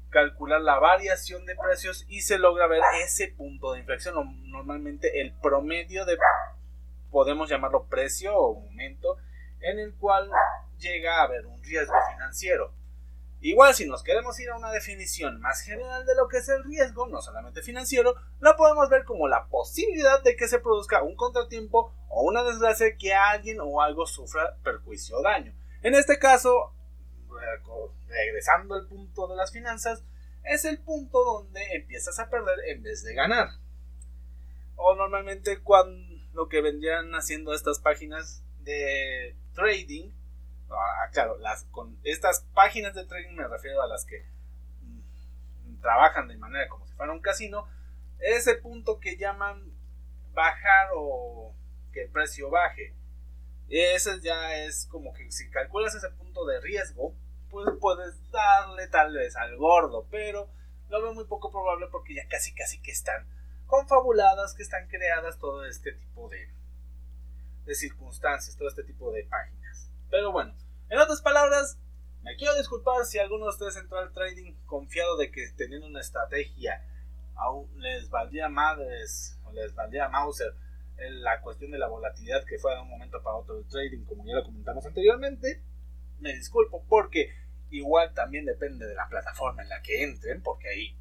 calcular 0.10 0.62
la 0.62 0.80
variación 0.80 1.46
de 1.46 1.56
precios 1.56 2.06
y 2.08 2.22
se 2.22 2.38
logra 2.38 2.68
ver 2.68 2.82
ese 3.04 3.28
punto 3.30 3.74
de 3.74 3.80
inflexión 3.80 4.18
o 4.18 4.24
normalmente 4.24 5.22
el 5.22 5.34
promedio 5.40 6.06
de 6.06 6.18
podemos 7.12 7.50
llamarlo 7.50 7.88
precio 7.88 8.38
o 8.38 8.60
momento 8.62 9.18
en 9.62 9.80
el 9.80 9.96
cual 9.96 10.30
llega 10.78 11.18
a 11.18 11.24
haber 11.24 11.46
un 11.46 11.62
riesgo 11.64 11.96
financiero. 12.12 12.74
Igual 13.42 13.74
si 13.74 13.88
nos 13.88 14.04
queremos 14.04 14.38
ir 14.40 14.50
a 14.50 14.58
una 14.58 14.72
definición 14.72 15.40
más 15.40 15.62
general 15.62 16.06
de 16.06 16.16
lo 16.16 16.28
que 16.28 16.38
es 16.38 16.50
el 16.50 16.64
riesgo, 16.66 17.08
no 17.08 17.22
solamente 17.22 17.62
financiero, 17.62 18.16
lo 18.40 18.56
podemos 18.58 18.90
ver 18.90 19.06
como 19.06 19.30
la 19.30 19.48
posibilidad 19.48 20.22
de 20.24 20.36
que 20.36 20.50
se 20.50 20.60
produzca 20.60 21.04
un 21.04 21.16
contratiempo 21.16 21.94
o 22.10 22.24
una 22.24 22.44
desgracia 22.44 22.98
que 22.98 23.14
alguien 23.14 23.60
o 23.62 23.82
algo 23.82 24.06
sufra 24.06 24.58
perjuicio 24.62 25.18
o 25.18 25.24
daño. 25.24 25.54
En 25.82 25.96
este 25.96 26.20
caso, 26.20 26.74
regresando 28.08 28.76
al 28.76 28.88
punto 28.88 29.28
de 29.28 29.36
las 29.36 29.52
finanzas, 29.52 30.04
es 30.44 30.66
el 30.66 30.80
punto 30.80 31.24
donde 31.24 31.62
empiezas 31.76 32.20
a 32.20 32.30
perder 32.30 32.58
en 32.68 32.84
vez 32.84 33.04
de 33.04 33.14
ganar. 33.14 33.50
O 34.76 34.96
normalmente 34.96 35.62
cuando 35.62 35.98
lo 36.34 36.48
que 36.48 36.62
vendrían 36.62 37.14
haciendo 37.14 37.54
estas 37.54 37.80
páginas 37.80 38.44
de 38.62 39.36
trading 39.54 40.12
Ah, 40.72 41.10
claro, 41.12 41.38
las, 41.40 41.64
con 41.66 42.00
estas 42.04 42.46
páginas 42.54 42.94
de 42.94 43.06
trading 43.06 43.36
me 43.36 43.48
refiero 43.48 43.82
a 43.82 43.88
las 43.88 44.06
que 44.06 44.24
mm, 44.82 45.82
trabajan 45.82 46.28
de 46.28 46.38
manera 46.38 46.68
como 46.70 46.86
si 46.86 46.94
fuera 46.94 47.12
un 47.12 47.22
casino, 47.22 47.68
ese 48.20 48.56
punto 48.56 49.00
que 49.00 49.18
llaman 49.18 49.72
bajar 50.34 50.90
o 50.96 51.56
que 51.92 52.04
el 52.04 52.12
precio 52.12 52.50
baje. 52.50 52.94
Ese 53.68 54.20
ya 54.22 54.56
es 54.56 54.88
como 54.88 55.14
que 55.14 55.32
si 55.32 55.50
calculas 55.50 55.96
ese 55.96 56.10
punto 56.12 56.46
de 56.46 56.60
riesgo, 56.60 57.16
pues 57.50 57.68
puedes 57.80 58.32
darle 58.32 58.88
tal 58.88 59.14
vez 59.14 59.36
al 59.36 59.58
gordo, 59.58 60.06
pero 60.10 60.50
lo 60.90 61.02
veo 61.02 61.14
muy 61.14 61.26
poco 61.26 61.52
probable 61.52 61.88
porque 61.92 62.16
ya 62.16 62.28
casi 62.28 62.54
casi 62.54 62.82
que 62.82 62.92
están 62.92 63.28
confabuladas, 63.68 64.56
que 64.56 64.64
están 64.64 64.88
creadas 64.88 65.38
todo 65.38 65.66
este 65.66 65.94
tipo 65.94 66.28
de, 66.30 66.50
de 67.66 67.76
circunstancias, 67.76 68.58
todo 68.58 68.68
este 68.68 68.84
tipo 68.84 69.12
de 69.12 69.24
páginas. 69.26 69.92
Pero 70.10 70.32
bueno, 70.32 70.54
en 70.90 70.98
otras 70.98 71.22
palabras, 71.22 71.78
me 72.24 72.36
quiero 72.36 72.56
disculpar 72.56 73.06
si 73.06 73.20
alguno 73.20 73.46
de 73.46 73.52
ustedes 73.52 73.78
entró 73.78 74.00
al 74.00 74.12
trading 74.12 74.54
confiado 74.66 75.18
de 75.18 75.32
que 75.32 75.50
teniendo 75.56 75.88
una 75.88 76.02
estrategia 76.02 76.84
aún 77.36 77.70
les 77.80 78.10
valdría 78.10 78.50
madres 78.50 79.38
o 79.46 79.52
les 79.52 79.74
valdría 79.74 80.10
Mauser 80.10 80.54
la 81.08 81.42
cuestión 81.42 81.72
de 81.72 81.78
la 81.78 81.88
volatilidad 81.88 82.44
que 82.44 82.60
fue 82.60 82.74
de 82.76 82.82
un 82.82 82.90
momento 82.90 83.22
para 83.24 83.38
otro 83.38 83.58
el 83.58 83.66
trading, 83.66 84.04
como 84.06 84.26
ya 84.26 84.36
lo 84.36 84.44
comentamos 84.44 84.86
anteriormente. 84.86 85.62
Me 86.20 86.34
disculpo 86.34 86.84
porque 86.88 87.34
igual 87.70 88.14
también 88.14 88.46
depende 88.46 88.86
de 88.86 88.96
la 88.96 89.08
plataforma 89.08 89.64
en 89.64 89.70
la 89.70 89.82
que 89.82 90.04
entren, 90.04 90.42
porque 90.42 90.70
hay 90.70 90.98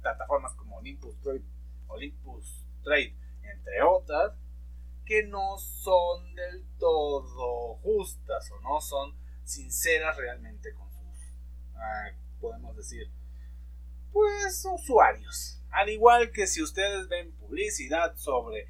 plataformas 0.00 0.54
como 0.54 0.76
Olympus 0.76 1.16
Trade, 2.82 3.14
entre 3.42 3.82
otras, 3.82 4.32
que 5.04 5.24
no 5.24 5.58
son 5.58 6.34
del 6.34 6.64
todo 6.78 7.76
justas 7.82 8.50
o 8.52 8.60
no 8.60 8.80
son 8.80 9.14
sinceras 9.44 10.16
realmente 10.16 10.72
con 10.74 10.88
sus, 10.90 11.18
ah, 11.76 12.10
podemos 12.40 12.76
decir, 12.76 13.10
pues 14.12 14.64
usuarios. 14.64 15.60
Al 15.70 15.88
igual 15.88 16.32
que 16.32 16.46
si 16.46 16.62
ustedes 16.62 17.08
ven 17.08 17.32
publicidad 17.32 18.14
sobre 18.16 18.68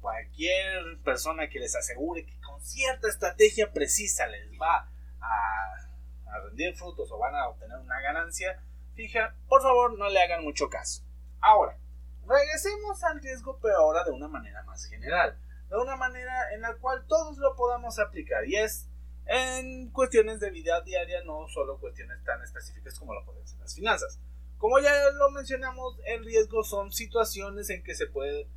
cualquier 0.00 0.98
persona 1.04 1.48
que 1.48 1.58
les 1.58 1.74
asegure 1.74 2.24
que 2.24 2.40
con 2.40 2.60
cierta 2.62 3.08
estrategia 3.08 3.72
precisa 3.72 4.26
les 4.26 4.50
va 4.52 4.90
a, 5.20 6.30
a 6.30 6.40
rendir 6.44 6.74
frutos 6.76 7.10
o 7.10 7.18
van 7.18 7.34
a 7.34 7.48
obtener 7.48 7.78
una 7.78 8.00
ganancia 8.00 8.62
fija, 8.94 9.34
por 9.48 9.62
favor 9.62 9.98
no 9.98 10.08
le 10.08 10.20
hagan 10.20 10.44
mucho 10.44 10.68
caso. 10.68 11.02
Ahora, 11.40 11.78
regresemos 12.26 13.02
al 13.04 13.20
riesgo, 13.20 13.58
pero 13.60 13.78
ahora 13.78 14.04
de 14.04 14.10
una 14.10 14.28
manera 14.28 14.62
más 14.64 14.84
general 14.86 15.38
de 15.68 15.76
una 15.76 15.96
manera 15.96 16.52
en 16.54 16.62
la 16.62 16.74
cual 16.76 17.04
todos 17.06 17.36
lo 17.38 17.54
podamos 17.54 17.98
aplicar 17.98 18.46
y 18.46 18.56
es 18.56 18.88
en 19.26 19.90
cuestiones 19.90 20.40
de 20.40 20.50
vida 20.50 20.80
diaria, 20.80 21.22
no 21.24 21.46
solo 21.48 21.78
cuestiones 21.78 22.22
tan 22.24 22.42
específicas 22.42 22.98
como 22.98 23.12
lo 23.12 23.24
pueden 23.26 23.46
ser 23.46 23.58
las 23.58 23.74
finanzas. 23.74 24.18
Como 24.56 24.78
ya 24.80 24.92
lo 25.12 25.30
mencionamos, 25.30 25.98
el 26.06 26.24
riesgo 26.24 26.64
son 26.64 26.90
situaciones 26.90 27.68
en 27.68 27.82
que 27.82 27.94
se 27.94 28.06
puede 28.06 28.48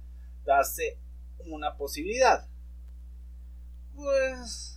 darse 0.46 0.98
una 1.39 1.75
posibilidad. 1.75 2.48
Pues 3.94 4.71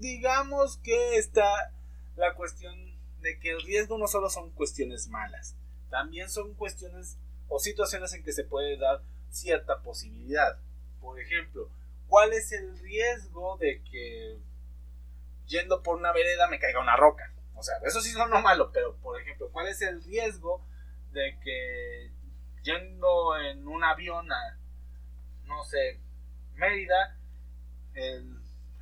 digamos 0.00 0.78
que 0.78 1.16
está 1.16 1.72
la 2.16 2.34
cuestión 2.34 2.74
de 3.20 3.38
que 3.38 3.50
el 3.50 3.62
riesgo 3.62 3.98
no 3.98 4.08
solo 4.08 4.30
son 4.30 4.50
cuestiones 4.50 5.08
malas, 5.08 5.54
también 5.90 6.28
son 6.30 6.54
cuestiones 6.54 7.18
o 7.48 7.58
situaciones 7.58 8.12
en 8.14 8.22
que 8.22 8.32
se 8.32 8.44
puede 8.44 8.78
dar 8.78 9.02
cierta 9.30 9.82
posibilidad. 9.82 10.58
Por 11.00 11.20
ejemplo, 11.20 11.70
¿cuál 12.08 12.32
es 12.32 12.52
el 12.52 12.78
riesgo 12.78 13.58
de 13.58 13.82
que 13.90 14.38
yendo 15.46 15.82
por 15.82 15.96
una 15.96 16.12
vereda 16.12 16.48
me 16.48 16.58
caiga 16.58 16.80
una 16.80 16.96
roca? 16.96 17.32
O 17.54 17.62
sea, 17.62 17.76
eso 17.84 18.00
sí 18.00 18.10
son 18.10 18.30
no 18.30 18.40
malo, 18.40 18.70
pero 18.72 18.96
por 18.96 19.20
ejemplo, 19.20 19.50
¿cuál 19.52 19.68
es 19.68 19.82
el 19.82 20.02
riesgo 20.02 20.64
de 21.12 21.38
que 21.42 22.10
yendo 22.62 23.36
en 23.38 23.66
un 23.66 23.84
avión 23.84 24.32
a, 24.32 24.58
no 25.44 25.62
sé, 25.64 26.00
Mérida, 26.54 27.18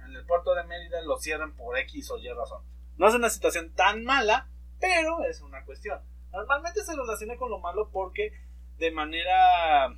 en 0.09 0.17
el 0.17 0.27
puerto 0.27 0.55
de 0.55 0.65
Mérida 0.65 1.03
lo 1.03 1.19
cierren 1.19 1.55
por 1.55 1.79
X 1.79 2.11
o 2.11 2.19
Y 2.19 2.29
razón? 2.29 2.63
No 2.97 3.09
es 3.09 3.15
una 3.15 3.31
situación 3.31 3.73
tan 3.75 4.05
mala, 4.05 4.49
pero 4.81 5.25
es 5.25 5.41
una 5.41 5.65
cuestión. 5.65 6.01
Normalmente 6.33 6.83
se 6.83 6.97
relaciona 6.97 7.37
con 7.37 7.51
lo 7.51 7.59
malo 7.59 7.91
porque 7.91 8.33
de 8.79 8.91
manera 8.91 9.89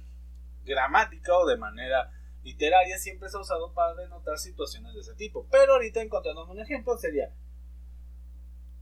gramática 0.64 1.36
o 1.36 1.46
de 1.46 1.56
manera 1.56 2.12
literaria 2.42 2.98
siempre 2.98 3.28
se 3.28 3.36
ha 3.36 3.40
usado 3.40 3.72
para 3.72 3.94
denotar 3.94 4.38
situaciones 4.38 4.94
de 4.94 5.00
ese 5.00 5.14
tipo. 5.14 5.46
Pero 5.50 5.74
ahorita 5.74 6.02
encontrando 6.02 6.46
un 6.46 6.60
ejemplo 6.60 6.96
sería 6.96 7.32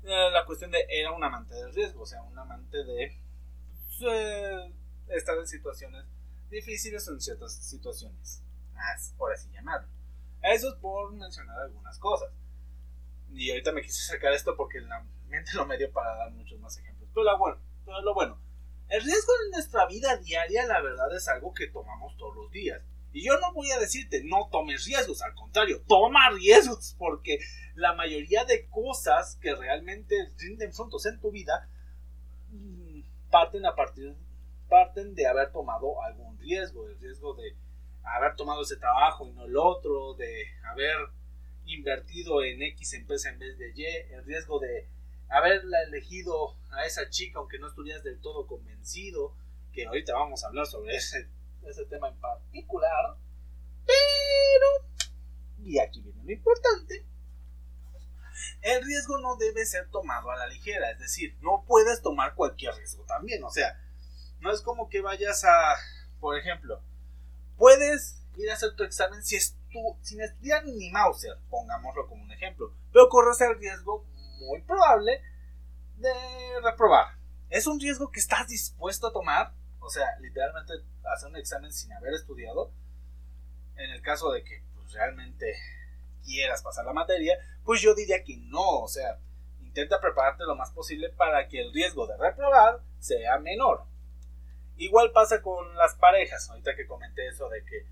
eh, 0.04 0.30
la 0.32 0.44
cuestión 0.44 0.70
de 0.70 0.86
era 0.88 1.12
un 1.12 1.22
amante 1.22 1.54
del 1.54 1.74
riesgo, 1.74 2.02
o 2.02 2.06
sea, 2.06 2.22
un 2.22 2.38
amante 2.38 2.84
de 2.84 3.04
eh, 4.00 4.72
estar 5.08 5.36
en 5.36 5.46
situaciones 5.46 6.04
difíciles 6.50 7.06
o 7.08 7.12
en 7.12 7.20
ciertas 7.20 7.54
situaciones, 7.54 8.42
por 9.16 9.32
así 9.32 9.50
llamarlo. 9.50 9.97
Eso 10.42 10.68
es 10.68 10.74
por 10.76 11.12
mencionar 11.12 11.58
algunas 11.60 11.98
cosas. 11.98 12.30
Y 13.30 13.50
ahorita 13.50 13.72
me 13.72 13.82
quise 13.82 14.00
sacar 14.00 14.32
esto 14.32 14.56
porque 14.56 14.80
la 14.80 15.04
mente 15.26 15.50
lo 15.54 15.66
me 15.66 15.76
dio 15.76 15.92
para 15.92 16.16
dar 16.16 16.30
muchos 16.32 16.58
más 16.60 16.76
ejemplos. 16.78 17.10
Pero 17.12 17.24
lo 17.24 17.38
bueno, 17.38 17.58
pero 17.84 18.00
lo 18.02 18.14
bueno, 18.14 18.40
el 18.88 19.02
riesgo 19.02 19.32
en 19.44 19.50
nuestra 19.50 19.86
vida 19.86 20.16
diaria, 20.16 20.66
la 20.66 20.80
verdad, 20.80 21.14
es 21.14 21.28
algo 21.28 21.52
que 21.52 21.68
tomamos 21.68 22.16
todos 22.16 22.34
los 22.36 22.50
días. 22.50 22.80
Y 23.12 23.24
yo 23.24 23.38
no 23.38 23.52
voy 23.52 23.70
a 23.70 23.78
decirte 23.78 24.22
no 24.24 24.48
tomes 24.50 24.84
riesgos, 24.86 25.22
al 25.22 25.34
contrario, 25.34 25.82
toma 25.86 26.30
riesgos, 26.30 26.94
porque 26.98 27.38
la 27.74 27.94
mayoría 27.94 28.44
de 28.44 28.68
cosas 28.68 29.36
que 29.40 29.54
realmente 29.54 30.14
rinden 30.38 30.72
frutos 30.72 31.06
en 31.06 31.20
tu 31.20 31.30
vida 31.30 31.68
mm, 32.50 33.00
parten 33.30 33.66
a 33.66 33.74
partir 33.74 34.16
parten 34.68 35.14
de 35.14 35.26
haber 35.26 35.50
tomado 35.50 36.02
algún 36.02 36.38
riesgo, 36.38 36.86
el 36.86 36.98
riesgo 37.00 37.34
de 37.34 37.56
haber 38.14 38.36
tomado 38.36 38.62
ese 38.62 38.76
trabajo 38.76 39.26
y 39.26 39.32
no 39.32 39.44
el 39.44 39.56
otro, 39.56 40.14
de 40.14 40.44
haber 40.64 40.96
invertido 41.64 42.42
en 42.42 42.62
X 42.62 42.94
empresa 42.94 43.30
en 43.30 43.38
vez 43.38 43.58
de 43.58 43.72
Y, 43.74 43.84
el 44.14 44.24
riesgo 44.24 44.58
de 44.58 44.88
haberla 45.28 45.82
elegido 45.82 46.56
a 46.70 46.86
esa 46.86 47.10
chica 47.10 47.38
aunque 47.38 47.58
no 47.58 47.68
estuvieras 47.68 48.02
del 48.02 48.20
todo 48.20 48.46
convencido, 48.46 49.34
que 49.72 49.86
ahorita 49.86 50.14
vamos 50.14 50.42
a 50.42 50.48
hablar 50.48 50.66
sobre 50.66 50.96
ese 50.96 51.28
ese 51.68 51.84
tema 51.86 52.08
en 52.08 52.16
particular. 52.18 53.16
Pero, 53.86 55.06
y 55.64 55.78
aquí 55.78 56.00
viene 56.00 56.22
lo 56.24 56.32
importante, 56.32 57.06
el 58.62 58.84
riesgo 58.84 59.18
no 59.18 59.36
debe 59.36 59.64
ser 59.64 59.88
tomado 59.90 60.30
a 60.30 60.36
la 60.36 60.46
ligera, 60.46 60.90
es 60.90 60.98
decir, 60.98 61.36
no 61.40 61.64
puedes 61.66 62.02
tomar 62.02 62.34
cualquier 62.34 62.74
riesgo 62.74 63.04
también, 63.04 63.42
o 63.44 63.50
sea, 63.50 63.80
no 64.40 64.52
es 64.52 64.60
como 64.60 64.88
que 64.88 65.00
vayas 65.00 65.44
a, 65.44 65.74
por 66.20 66.38
ejemplo, 66.38 66.82
puedes 67.58 68.22
ir 68.36 68.50
a 68.50 68.54
hacer 68.54 68.74
tu 68.74 68.84
examen 68.84 69.22
si 69.22 69.38
sin 70.00 70.20
estudiar 70.22 70.64
ni 70.64 70.90
Mauser, 70.90 71.36
pongámoslo 71.50 72.06
como 72.08 72.22
un 72.22 72.32
ejemplo, 72.32 72.72
pero 72.92 73.08
corres 73.08 73.40
el 73.42 73.58
riesgo 73.58 74.06
muy 74.38 74.62
probable 74.62 75.20
de 75.96 76.12
reprobar. 76.62 77.18
¿Es 77.50 77.66
un 77.66 77.80
riesgo 77.80 78.10
que 78.10 78.20
estás 78.20 78.46
dispuesto 78.48 79.08
a 79.08 79.12
tomar? 79.12 79.52
O 79.80 79.90
sea, 79.90 80.06
literalmente 80.20 80.72
hacer 81.04 81.28
un 81.28 81.36
examen 81.36 81.72
sin 81.72 81.92
haber 81.92 82.14
estudiado. 82.14 82.70
En 83.76 83.90
el 83.90 84.02
caso 84.02 84.30
de 84.32 84.42
que 84.42 84.62
pues, 84.74 84.92
realmente 84.92 85.54
quieras 86.24 86.62
pasar 86.62 86.84
la 86.84 86.92
materia, 86.92 87.38
pues 87.64 87.80
yo 87.80 87.94
diría 87.94 88.22
que 88.22 88.36
no. 88.36 88.80
O 88.80 88.88
sea, 88.88 89.18
intenta 89.60 90.00
prepararte 90.00 90.44
lo 90.44 90.56
más 90.56 90.70
posible 90.72 91.10
para 91.10 91.48
que 91.48 91.60
el 91.60 91.72
riesgo 91.72 92.06
de 92.06 92.16
reprobar 92.16 92.80
sea 92.98 93.38
menor. 93.38 93.84
Igual 94.78 95.12
pasa 95.12 95.42
con 95.42 95.74
las 95.76 95.94
parejas. 95.96 96.48
Ahorita 96.48 96.74
que 96.76 96.86
comenté 96.86 97.26
eso 97.28 97.48
de 97.48 97.64
que 97.64 97.86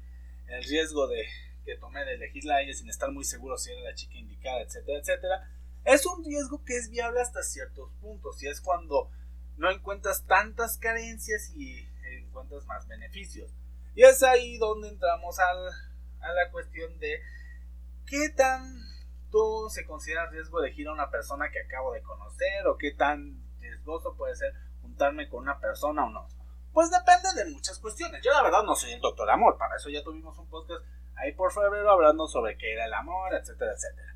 el 0.49 0.63
riesgo 0.65 1.07
de 1.09 1.27
que 1.65 1.77
tomé 1.77 2.05
de 2.05 2.15
elegirla 2.15 2.57
a 2.57 2.63
ella 2.63 2.73
sin 2.73 2.89
estar 2.89 3.11
muy 3.11 3.25
seguro 3.25 3.59
si 3.59 3.73
era 3.73 3.81
la 3.83 3.95
chica 3.95 4.15
indicada, 4.15 4.63
etcétera, 4.63 4.99
etcétera, 5.01 5.51
es 5.85 6.07
un 6.07 6.25
riesgo 6.25 6.65
que 6.65 6.77
es 6.77 6.89
viable 6.91 7.21
hasta 7.21 7.43
ciertos 7.43 7.91
puntos. 8.01 8.43
Y 8.43 8.49
es 8.49 8.61
cuando 8.61 9.11
no 9.57 9.71
encuentras 9.71 10.25
tantas 10.27 10.79
carencias 10.79 11.53
y 11.57 11.89
encuentras 12.19 12.65
más 12.67 12.87
beneficios. 12.87 13.51
Y 13.95 14.05
es 14.05 14.23
ahí 14.23 14.59
donde 14.59 14.89
entramos 14.89 15.39
a 15.41 15.53
la 15.55 16.51
cuestión 16.53 16.99
de 16.99 17.21
qué 18.07 18.29
tanto 18.31 19.69
se 19.71 19.85
considera 19.87 20.31
riesgo 20.31 20.61
elegir 20.63 20.87
a 20.87 20.93
una 20.93 21.11
persona 21.11 21.51
que 21.51 21.61
acabo 21.61 21.93
de 21.93 22.03
conocer 22.03 22.67
o 22.67 22.77
qué 22.79 22.93
tan 22.93 23.43
riesgoso 23.59 24.15
puede 24.17 24.37
ser 24.37 24.53
juntarme 24.83 25.29
con 25.29 25.43
una 25.43 25.59
persona 25.59 26.05
o 26.05 26.11
no. 26.11 26.29
Pues 26.77 26.91
depende 26.91 27.43
de 27.43 27.51
muchas 27.53 27.79
cuestiones. 27.79 28.23
Yo 28.23 28.31
la 28.33 28.43
verdad 28.43 28.63
no 28.63 28.77
soy 28.77 28.93
el 28.93 29.01
doctor 29.01 29.31
amor, 29.31 29.57
para 29.57 29.77
eso 29.77 29.89
ya 29.89 30.05
tuvimos 30.05 30.37
un 30.37 30.47
podcast 30.51 30.85
ahí 31.15 31.33
por 31.33 31.51
febrero 31.51 31.91
hablando 31.91 32.29
sobre 32.29 32.59
qué 32.59 32.75
era 32.75 32.85
el 32.85 32.93
amor, 32.93 33.35
etcétera, 33.35 33.73
etcétera. 33.73 34.15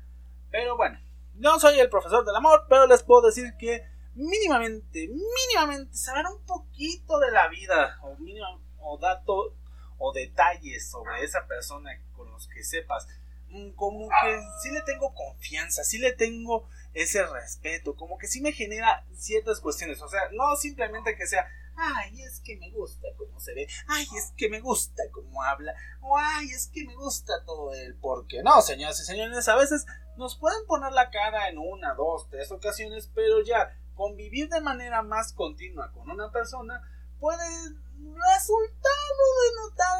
Pero 0.51 0.77
bueno, 0.77 0.99
no 1.33 1.59
soy 1.59 1.79
el 1.79 1.89
profesor 1.89 2.23
del 2.23 2.35
amor, 2.35 2.67
pero 2.69 2.85
les 2.85 3.01
puedo 3.01 3.23
decir 3.23 3.55
que 3.57 3.83
mínimamente, 4.13 5.07
mínimamente 5.07 5.97
saber 5.97 6.27
un 6.27 6.45
poquito 6.45 7.17
de 7.17 7.31
la 7.31 7.47
vida 7.47 7.97
o, 8.03 8.15
mínimo, 8.17 8.61
o 8.77 8.99
datos 8.99 9.53
o 9.97 10.13
detalles 10.13 10.87
sobre 10.87 11.23
esa 11.23 11.47
persona 11.47 11.89
con 12.15 12.29
los 12.29 12.47
que 12.47 12.63
sepas, 12.63 13.07
mm, 13.49 13.71
como 13.71 14.07
que 14.07 14.39
sí 14.61 14.69
le 14.69 14.83
tengo 14.83 15.15
confianza, 15.15 15.83
sí 15.83 15.97
le 15.97 16.13
tengo 16.13 16.69
ese 16.93 17.25
respeto, 17.25 17.95
como 17.95 18.19
que 18.19 18.27
sí 18.27 18.39
me 18.39 18.51
genera 18.51 19.03
ciertas 19.15 19.61
cuestiones, 19.61 19.99
o 20.03 20.07
sea, 20.07 20.21
no 20.31 20.55
simplemente 20.57 21.15
que 21.15 21.25
sea, 21.25 21.49
ay, 21.75 22.21
es 22.21 22.41
que 22.41 22.57
me 22.57 22.71
gusta 22.71 23.07
cómo 23.17 23.39
se 23.39 23.53
ve, 23.53 23.67
ay, 23.87 24.05
es 24.17 24.33
que 24.37 24.49
me 24.49 24.59
gusta 24.59 25.03
cómo 25.11 25.43
habla, 25.43 25.73
o 26.01 26.17
ay, 26.17 26.49
es 26.51 26.67
que 26.67 26.85
me 26.85 26.95
gusta 26.95 27.33
todo 27.45 27.73
él, 27.73 27.97
porque 27.99 28.43
no, 28.43 28.61
señoras 28.61 28.99
y 28.99 29.05
señores, 29.05 29.47
a 29.47 29.55
veces 29.55 29.85
nos 30.17 30.37
pueden 30.37 30.65
poner 30.67 30.91
la 30.91 31.09
cara 31.09 31.49
en 31.49 31.57
una, 31.57 31.93
dos, 31.95 32.29
tres 32.29 32.51
ocasiones, 32.51 33.09
pero 33.13 33.43
ya 33.43 33.75
convivir 33.95 34.49
de 34.49 34.61
manera 34.61 35.01
más 35.01 35.33
continua 35.33 35.91
con 35.91 36.09
una 36.09 36.31
persona 36.31 36.81
puede 37.19 37.45
resultar 37.45 39.11
o 39.19 39.43
denotar 39.49 39.99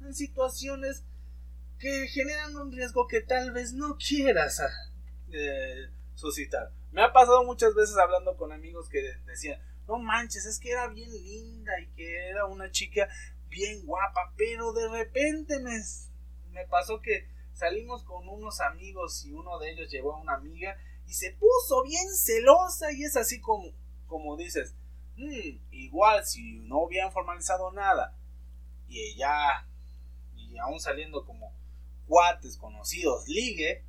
en, 0.00 0.14
situaciones 0.14 1.04
que 1.78 2.06
generan 2.08 2.56
un 2.56 2.72
riesgo 2.72 3.06
que 3.06 3.20
tal 3.20 3.52
vez 3.52 3.72
no 3.74 3.96
quieras 3.98 4.62
eh, 5.30 5.90
suscitar. 6.14 6.72
Me 6.92 7.02
ha 7.02 7.12
pasado 7.12 7.44
muchas 7.44 7.74
veces 7.74 7.96
hablando 7.98 8.36
con 8.36 8.52
amigos 8.52 8.88
que 8.88 9.02
decían, 9.26 9.60
no 9.88 9.98
manches, 9.98 10.44
es 10.44 10.60
que 10.60 10.70
era 10.70 10.86
bien 10.88 11.10
linda 11.10 11.72
y 11.80 11.86
que 11.96 12.28
era 12.28 12.44
una 12.44 12.70
chica 12.70 13.08
bien 13.48 13.84
guapa, 13.86 14.32
pero 14.36 14.72
de 14.74 14.88
repente 14.88 15.58
me, 15.60 15.80
me 16.50 16.66
pasó 16.66 17.00
que 17.00 17.26
salimos 17.54 18.04
con 18.04 18.28
unos 18.28 18.60
amigos 18.60 19.24
y 19.24 19.32
uno 19.32 19.58
de 19.58 19.72
ellos 19.72 19.90
llevó 19.90 20.14
a 20.14 20.20
una 20.20 20.34
amiga 20.34 20.76
y 21.06 21.14
se 21.14 21.32
puso 21.32 21.82
bien 21.84 22.06
celosa 22.14 22.92
y 22.92 23.02
es 23.04 23.16
así 23.16 23.40
como, 23.40 23.72
como 24.06 24.36
dices, 24.36 24.74
mm, 25.16 25.58
igual 25.72 26.24
si 26.26 26.58
no 26.58 26.82
hubieran 26.82 27.10
formalizado 27.10 27.72
nada 27.72 28.14
y 28.88 29.00
ella, 29.00 29.66
y 30.36 30.58
aún 30.58 30.80
saliendo 30.80 31.24
como 31.24 31.50
cuates 32.06 32.58
conocidos, 32.58 33.26
ligue, 33.26 33.84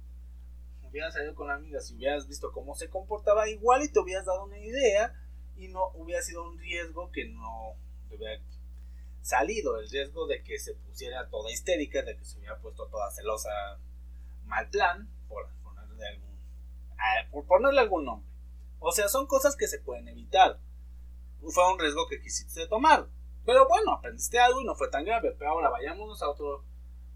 hubieran 0.81 1.11
salido 1.11 1.35
con 1.35 1.47
la 1.47 1.55
amiga, 1.55 1.81
si 1.81 1.93
hubieras 1.95 2.25
visto 2.25 2.53
cómo 2.53 2.73
se 2.73 2.89
comportaba 2.89 3.49
igual 3.49 3.83
y 3.83 3.91
te 3.91 3.99
hubieras 3.99 4.25
dado 4.25 4.45
una 4.45 4.57
idea 4.59 5.13
y 5.59 5.67
no 5.67 5.91
hubiera 5.93 6.21
sido 6.21 6.49
un 6.49 6.57
riesgo 6.57 7.11
que 7.11 7.25
no 7.27 7.75
hubiera 8.09 8.41
salido, 9.21 9.77
el 9.77 9.89
riesgo 9.89 10.25
de 10.25 10.41
que 10.41 10.57
se 10.57 10.73
pusiera 10.73 11.29
toda 11.29 11.51
histérica, 11.51 12.01
de 12.01 12.17
que 12.17 12.23
se 12.23 12.39
hubiera 12.39 12.57
puesto 12.59 12.87
toda 12.87 13.11
celosa, 13.11 13.49
mal 14.45 14.69
plan, 14.69 15.09
por 15.27 15.49
ponerle 15.61 16.07
algún, 16.07 17.31
por 17.31 17.45
ponerle 17.45 17.81
algún 17.81 18.05
nombre. 18.05 18.29
O 18.79 18.91
sea, 18.93 19.09
son 19.09 19.27
cosas 19.27 19.57
que 19.57 19.67
se 19.67 19.79
pueden 19.79 20.07
evitar. 20.07 20.59
Fue 21.41 21.71
un 21.71 21.79
riesgo 21.79 22.07
que 22.07 22.21
quisiste 22.21 22.65
tomar. 22.67 23.07
Pero 23.45 23.67
bueno, 23.67 23.93
aprendiste 23.93 24.39
algo 24.39 24.61
y 24.61 24.65
no 24.65 24.75
fue 24.75 24.89
tan 24.89 25.03
grave. 25.03 25.35
Pero 25.37 25.51
ahora 25.51 25.69
vayámonos 25.69 26.21
a, 26.21 26.29
otro, 26.29 26.63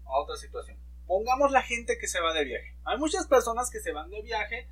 a 0.04 0.18
otra 0.18 0.36
situación. 0.36 0.78
Pongamos 1.06 1.50
la 1.50 1.62
gente 1.62 1.96
que 1.98 2.06
se 2.06 2.20
va 2.20 2.34
de 2.34 2.44
viaje. 2.44 2.76
Hay 2.84 2.98
muchas 2.98 3.26
personas 3.26 3.70
que 3.70 3.80
se 3.80 3.92
van 3.92 4.10
de 4.10 4.20
viaje 4.20 4.68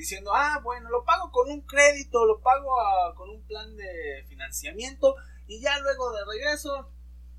diciendo, 0.00 0.32
ah, 0.34 0.60
bueno, 0.62 0.88
lo 0.88 1.04
pago 1.04 1.30
con 1.30 1.50
un 1.50 1.60
crédito, 1.60 2.24
lo 2.24 2.40
pago 2.40 2.80
ah, 2.80 3.14
con 3.14 3.28
un 3.28 3.42
plan 3.46 3.76
de 3.76 4.24
financiamiento 4.26 5.14
y 5.46 5.60
ya 5.60 5.78
luego 5.78 6.10
de 6.12 6.24
regreso 6.24 6.90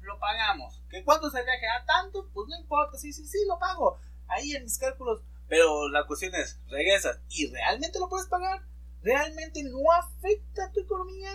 lo 0.02 0.20
pagamos. 0.20 0.84
¿Que 0.90 1.04
cuánto 1.04 1.30
se 1.32 1.44
viaje? 1.44 1.68
a 1.68 1.86
tanto? 1.86 2.30
Pues 2.34 2.48
no 2.50 2.60
importa, 2.60 2.98
sí, 2.98 3.12
sí, 3.14 3.26
sí, 3.26 3.40
lo 3.48 3.58
pago. 3.58 4.00
Ahí 4.28 4.54
en 4.54 4.64
mis 4.64 4.78
cálculos. 4.78 5.24
Pero 5.48 5.90
la 5.90 6.06
cuestión 6.06 6.36
es, 6.36 6.60
regresas 6.68 7.20
y 7.30 7.52
realmente 7.52 8.00
lo 8.00 8.08
puedes 8.08 8.28
pagar. 8.28 8.62
¿Realmente 9.02 9.64
no 9.64 9.80
afecta 9.92 10.66
a 10.66 10.72
tu 10.72 10.82
economía? 10.82 11.32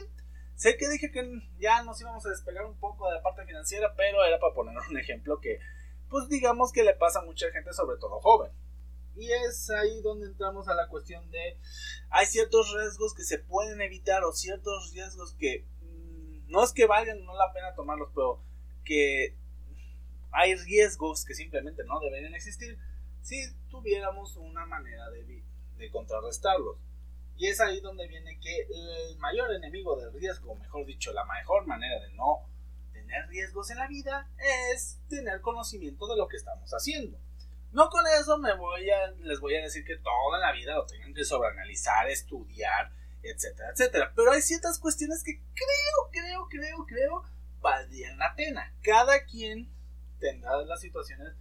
Sé 0.55 0.77
que 0.77 0.89
dije 0.89 1.11
que 1.11 1.23
ya 1.59 1.83
nos 1.83 2.01
íbamos 2.01 2.25
a 2.25 2.31
despegar 2.31 2.65
un 2.65 2.79
poco 2.79 3.09
de 3.09 3.17
la 3.17 3.23
parte 3.23 3.45
financiera, 3.45 3.95
pero 3.97 4.25
era 4.25 4.39
para 4.39 4.55
poner 4.55 4.77
un 4.89 4.97
ejemplo 4.97 5.41
que, 5.41 5.59
pues 6.09 6.29
digamos 6.29 6.73
que 6.73 6.85
le 6.85 6.95
pasa 6.95 7.19
a 7.19 7.25
mucha 7.25 7.51
gente, 7.51 7.73
sobre 7.73 7.99
todo 7.99 8.21
joven. 8.21 8.53
Y 9.17 9.33
es 9.33 9.71
ahí 9.71 10.03
donde 10.03 10.27
entramos 10.27 10.69
a 10.69 10.75
la 10.75 10.89
cuestión 10.89 11.31
de 11.31 11.59
hay 12.11 12.27
ciertos 12.27 12.73
riesgos 12.75 13.15
que 13.15 13.25
se 13.25 13.39
pueden 13.39 13.81
evitar 13.81 14.23
o 14.25 14.33
ciertos 14.33 14.93
riesgos 14.93 15.35
que 15.39 15.65
mm, 15.81 16.51
no 16.51 16.63
es 16.63 16.73
que 16.73 16.87
valgan 16.87 17.25
no 17.25 17.35
la 17.35 17.53
pena 17.53 17.75
tomarlos, 17.75 18.11
pero 18.15 18.43
que 18.85 19.35
hay 20.33 20.55
riesgos 20.55 21.25
que 21.25 21.35
simplemente 21.35 21.83
no 21.85 21.99
deberían 21.99 22.35
existir 22.35 22.79
si 23.23 23.41
tuviéramos 23.71 24.37
una 24.37 24.67
manera 24.67 25.11
de, 25.11 25.43
de 25.79 25.91
contrarrestarlos. 25.91 26.77
Y 27.39 27.49
es 27.49 27.61
ahí 27.61 27.81
donde 27.81 28.07
viene 28.07 28.39
que 28.41 28.63
el 28.63 29.19
mayor 29.19 29.53
enemigo 29.53 29.97
del 29.97 30.13
riesgo, 30.13 30.53
o 30.53 30.57
mejor 30.57 30.87
dicho, 30.87 31.13
la 31.13 31.25
mejor 31.25 31.67
manera 31.67 32.01
de 32.01 32.13
no 32.15 32.49
tener 32.93 33.29
riesgos 33.29 33.71
en 33.71 33.79
la 33.79 33.89
vida 33.89 34.31
es 34.75 35.01
tener 35.09 35.41
conocimiento 35.41 36.07
de 36.07 36.17
lo 36.17 36.29
que 36.29 36.37
estamos 36.37 36.71
haciendo. 36.71 37.19
No 37.77 37.91
con 37.91 38.07
eso 38.07 38.39
me 38.39 38.55
voy 38.55 38.89
a, 38.89 39.11
les 39.19 39.39
voy 39.39 39.55
a 39.55 39.61
decir 39.61 39.85
que 39.85 39.99
toda 39.99 40.39
la 40.39 40.51
vida 40.51 40.73
lo 40.73 40.87
tengan 40.87 41.13
que 41.13 41.27
sobreanalizar, 41.27 42.09
estudiar, 42.09 42.91
etcétera, 43.23 43.69
etcétera. 43.69 44.13
Pero 44.17 44.33
hay 44.33 44.41
ciertas 44.41 44.79
cuestiones 44.79 45.23
que 45.23 45.43
creo, 45.53 46.11
creo, 46.11 46.49
creo, 46.49 46.87
creo 46.87 47.23
valdrían 47.61 48.17
la 48.17 48.35
pena. 48.35 48.75
Cada 48.83 49.27
quien 49.27 49.71
tendrá 50.19 50.57
las 50.63 50.81
situaciones 50.81 51.35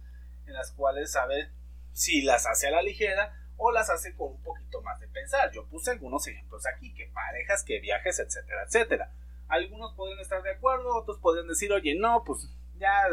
en 0.44 0.52
las 0.52 0.72
cuales 0.72 1.10
sabe 1.12 1.50
si 1.92 2.20
las 2.20 2.46
hace 2.46 2.66
a 2.66 2.72
la 2.72 2.82
ligera 2.82 3.32
o 3.56 3.72
las 3.72 3.88
hace 3.88 4.14
con 4.14 4.32
un 4.32 4.42
poquito 4.42 4.82
más 4.82 5.00
de 5.00 5.08
pensar. 5.08 5.50
Yo 5.52 5.66
puse 5.70 5.92
algunos 5.92 6.26
ejemplos 6.26 6.66
aquí, 6.66 6.92
que 6.92 7.06
parejas, 7.14 7.64
que 7.64 7.80
viajes, 7.80 8.18
etcétera, 8.18 8.64
etcétera. 8.64 9.10
Algunos 9.48 9.94
podrían 9.94 10.20
estar 10.20 10.42
de 10.42 10.50
acuerdo, 10.50 10.98
otros 10.98 11.18
podrían 11.18 11.48
decir, 11.48 11.72
oye, 11.72 11.94
no, 11.94 12.24
pues 12.26 12.46
ya 12.74 13.08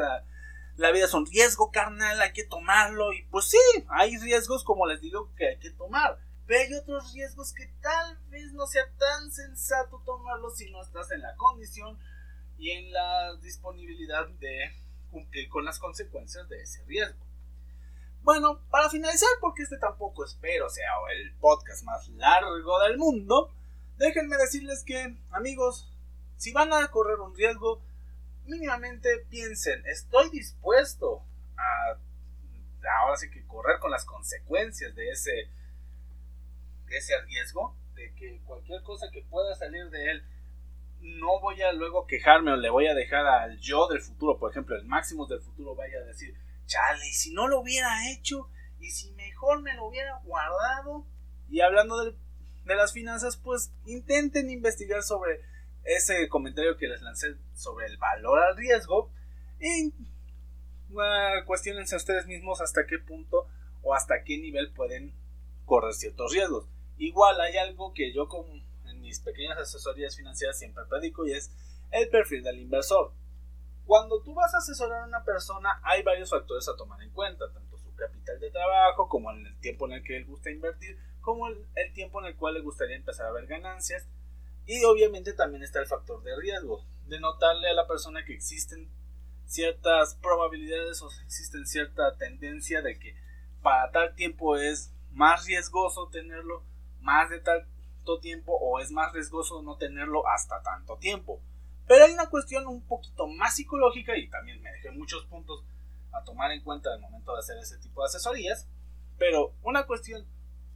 la 0.76 0.92
vida 0.92 1.06
es 1.06 1.14
un 1.14 1.26
riesgo, 1.26 1.72
carnal, 1.72 2.22
hay 2.22 2.34
que 2.34 2.46
tomarlo. 2.46 3.14
Y 3.14 3.24
pues 3.26 3.46
sí, 3.46 3.58
hay 3.90 4.18
riesgos, 4.18 4.64
como 4.64 4.88
les 4.88 5.02
digo, 5.02 5.32
que 5.36 5.50
hay 5.50 5.60
que 5.60 5.72
tomar. 5.72 6.18
Pero 6.46 6.62
hay 6.62 6.74
otros 6.74 7.14
riesgos 7.14 7.54
que 7.54 7.68
tal 7.82 8.18
vez 8.30 8.52
no 8.54 8.66
sea 8.66 8.86
tan 8.98 9.32
sensato 9.32 10.02
tomarlos 10.06 10.58
si 10.58 10.70
no 10.72 10.82
estás 10.82 11.12
en 11.12 11.22
la 11.22 11.36
condición 11.36 11.98
y 12.58 12.72
en 12.72 12.92
la 12.92 13.36
disponibilidad 13.38 14.28
de 14.40 14.74
cumplir 15.12 15.48
con 15.50 15.64
las 15.64 15.80
consecuencias 15.80 16.50
de 16.50 16.62
ese 16.62 16.84
riesgo. 16.86 17.24
Bueno, 18.24 18.62
para 18.70 18.90
finalizar, 18.90 19.30
porque 19.42 19.64
este 19.64 19.78
tampoco 19.78 20.24
espero 20.24 20.70
sea 20.70 20.92
el 21.14 21.36
podcast 21.36 21.84
más 21.84 22.08
largo 22.10 22.80
del 22.80 22.98
mundo, 22.98 23.54
déjenme 23.98 24.38
decirles 24.38 24.84
que, 24.86 25.18
amigos, 25.32 25.94
si 26.38 26.52
van 26.52 26.74
a 26.74 26.88
correr 26.90 27.20
un 27.20 27.36
riesgo, 27.36 27.82
mínimamente 28.46 29.26
piensen, 29.30 29.86
estoy 29.86 30.30
dispuesto 30.30 31.24
a 31.58 31.98
ahora 33.02 33.16
sí 33.16 33.30
que 33.30 33.46
correr 33.46 33.80
con 33.80 33.92
las 33.92 34.04
consecuencias 34.06 34.94
de 34.94 35.10
ese 35.10 35.50
ese 36.90 37.14
riesgo 37.22 37.76
de 37.96 38.14
que 38.14 38.42
cualquier 38.46 38.84
cosa 38.84 39.08
que 39.12 39.24
pueda 39.24 39.56
salir 39.56 39.90
de 39.90 40.12
él 40.12 40.24
no 41.04 41.40
voy 41.42 41.62
a 41.62 41.72
luego 41.74 42.08
quejarme 42.08 42.52
o 42.52 42.56
le 42.56 42.70
voy 42.70 42.88
a 42.88 42.94
dejar 42.94 43.26
al 43.26 43.60
yo 43.60 43.88
del 43.88 44.02
futuro, 44.02 44.40
por 44.40 44.52
ejemplo, 44.52 44.76
el 44.76 44.86
máximo 44.86 45.28
del 45.28 45.42
futuro 45.42 45.76
vaya 45.76 45.98
a 45.98 46.06
decir, 46.06 46.34
chale, 46.66 47.04
si 47.12 47.34
no 47.34 47.48
lo 47.48 47.60
hubiera 47.60 48.10
hecho 48.12 48.50
y 48.80 48.90
si 48.90 49.12
mejor 49.12 49.62
me 49.62 49.74
lo 49.74 49.86
hubiera 49.86 50.18
guardado. 50.24 51.06
Y 51.50 51.60
hablando 51.60 52.06
de, 52.06 52.16
de 52.64 52.76
las 52.76 52.94
finanzas, 52.94 53.36
pues 53.38 53.74
intenten 53.86 54.50
investigar 54.50 55.04
sobre 55.04 55.42
ese 55.84 56.30
comentario 56.30 56.78
que 56.78 56.88
les 56.88 57.02
lancé 57.02 57.36
sobre 57.54 57.88
el 57.88 57.98
valor 57.98 58.40
al 58.40 58.56
riesgo 58.56 59.12
y 59.60 59.88
uh, 60.92 61.46
cuestionense 61.46 61.96
ustedes 61.96 62.26
mismos 62.26 62.62
hasta 62.62 62.86
qué 62.86 63.00
punto 63.00 63.48
o 63.82 63.94
hasta 63.94 64.24
qué 64.24 64.38
nivel 64.38 64.72
pueden 64.72 65.14
correr 65.66 65.94
ciertos 65.94 66.32
riesgos. 66.32 66.68
Igual 66.98 67.40
hay 67.42 67.58
algo 67.58 67.94
que 67.94 68.14
yo 68.14 68.28
como 68.28 68.54
en 68.86 69.02
mis 69.02 69.20
pequeñas 69.20 69.58
asesorías 69.58 70.16
financieras 70.16 70.58
siempre 70.58 70.84
predico 70.90 71.26
y 71.26 71.34
es 71.34 71.52
el 71.92 72.10
perfil 72.10 72.44
del 72.44 72.60
inversor. 72.60 73.12
Cuando 73.86 74.22
tú 74.22 74.34
vas 74.34 74.54
a 74.54 74.60
asesorar 74.60 75.04
a 75.04 75.08
una 75.08 75.24
persona 75.26 75.82
hay 75.84 76.04
varios 76.04 76.30
factores 76.30 76.68
a 76.70 76.78
tomar 76.78 77.02
en 77.02 77.10
cuenta, 77.12 77.52
tanto 77.52 77.78
su 77.78 77.94
capital 77.96 78.40
de 78.40 78.52
trabajo 78.52 79.10
como 79.10 79.32
el 79.32 79.60
tiempo 79.60 79.86
en 79.88 79.94
el 79.94 80.04
que 80.04 80.18
él 80.18 80.26
gusta 80.26 80.50
invertir, 80.50 80.98
como 81.20 81.48
el 81.48 81.94
tiempo 81.94 82.22
en 82.22 82.28
el 82.28 82.36
cual 82.38 82.54
le 82.54 82.62
gustaría 82.62 82.96
empezar 82.96 83.26
a 83.26 83.32
ver 83.32 83.48
ganancias 83.48 84.08
y 84.66 84.84
obviamente 84.84 85.34
también 85.34 85.64
está 85.64 85.80
el 85.80 85.88
factor 85.88 86.24
de 86.24 86.36
riesgo, 86.36 86.86
de 87.08 87.20
notarle 87.20 87.70
a 87.70 87.74
la 87.74 87.88
persona 87.88 88.24
que 88.26 88.34
existen 88.34 88.90
ciertas 89.46 90.16
probabilidades 90.16 91.02
o 91.02 91.10
existen 91.26 91.66
cierta 91.68 92.16
tendencia 92.18 92.82
de 92.82 92.98
que 92.98 93.16
para 93.62 93.92
tal 93.92 94.16
tiempo 94.16 94.58
es 94.58 94.92
más 95.12 95.46
riesgoso 95.46 96.08
tenerlo 96.10 96.64
más 97.02 97.30
de 97.30 97.40
tanto 97.40 98.20
tiempo 98.20 98.58
o 98.60 98.80
es 98.80 98.92
más 98.92 99.14
riesgoso 99.14 99.62
no 99.62 99.78
tenerlo 99.78 100.28
hasta 100.28 100.62
tanto 100.62 100.98
tiempo. 100.98 101.42
Pero 101.88 102.06
hay 102.06 102.14
una 102.14 102.30
cuestión 102.30 102.66
un 102.68 102.82
poquito 102.82 103.28
más 103.28 103.56
psicológica 103.56 104.18
y 104.18 104.30
también 104.30 104.62
me 104.62 104.72
dejé 104.72 104.92
muchos 104.92 105.26
puntos 105.26 105.64
a 106.12 106.24
tomar 106.24 106.52
en 106.52 106.64
cuenta 106.64 106.94
al 106.94 107.02
momento 107.02 107.34
de 107.34 107.40
hacer 107.40 107.58
ese 107.58 107.78
tipo 107.78 108.02
de 108.02 108.08
asesorías. 108.08 108.68
Pero 109.18 109.54
una 109.64 109.86
cuestión 109.86 110.26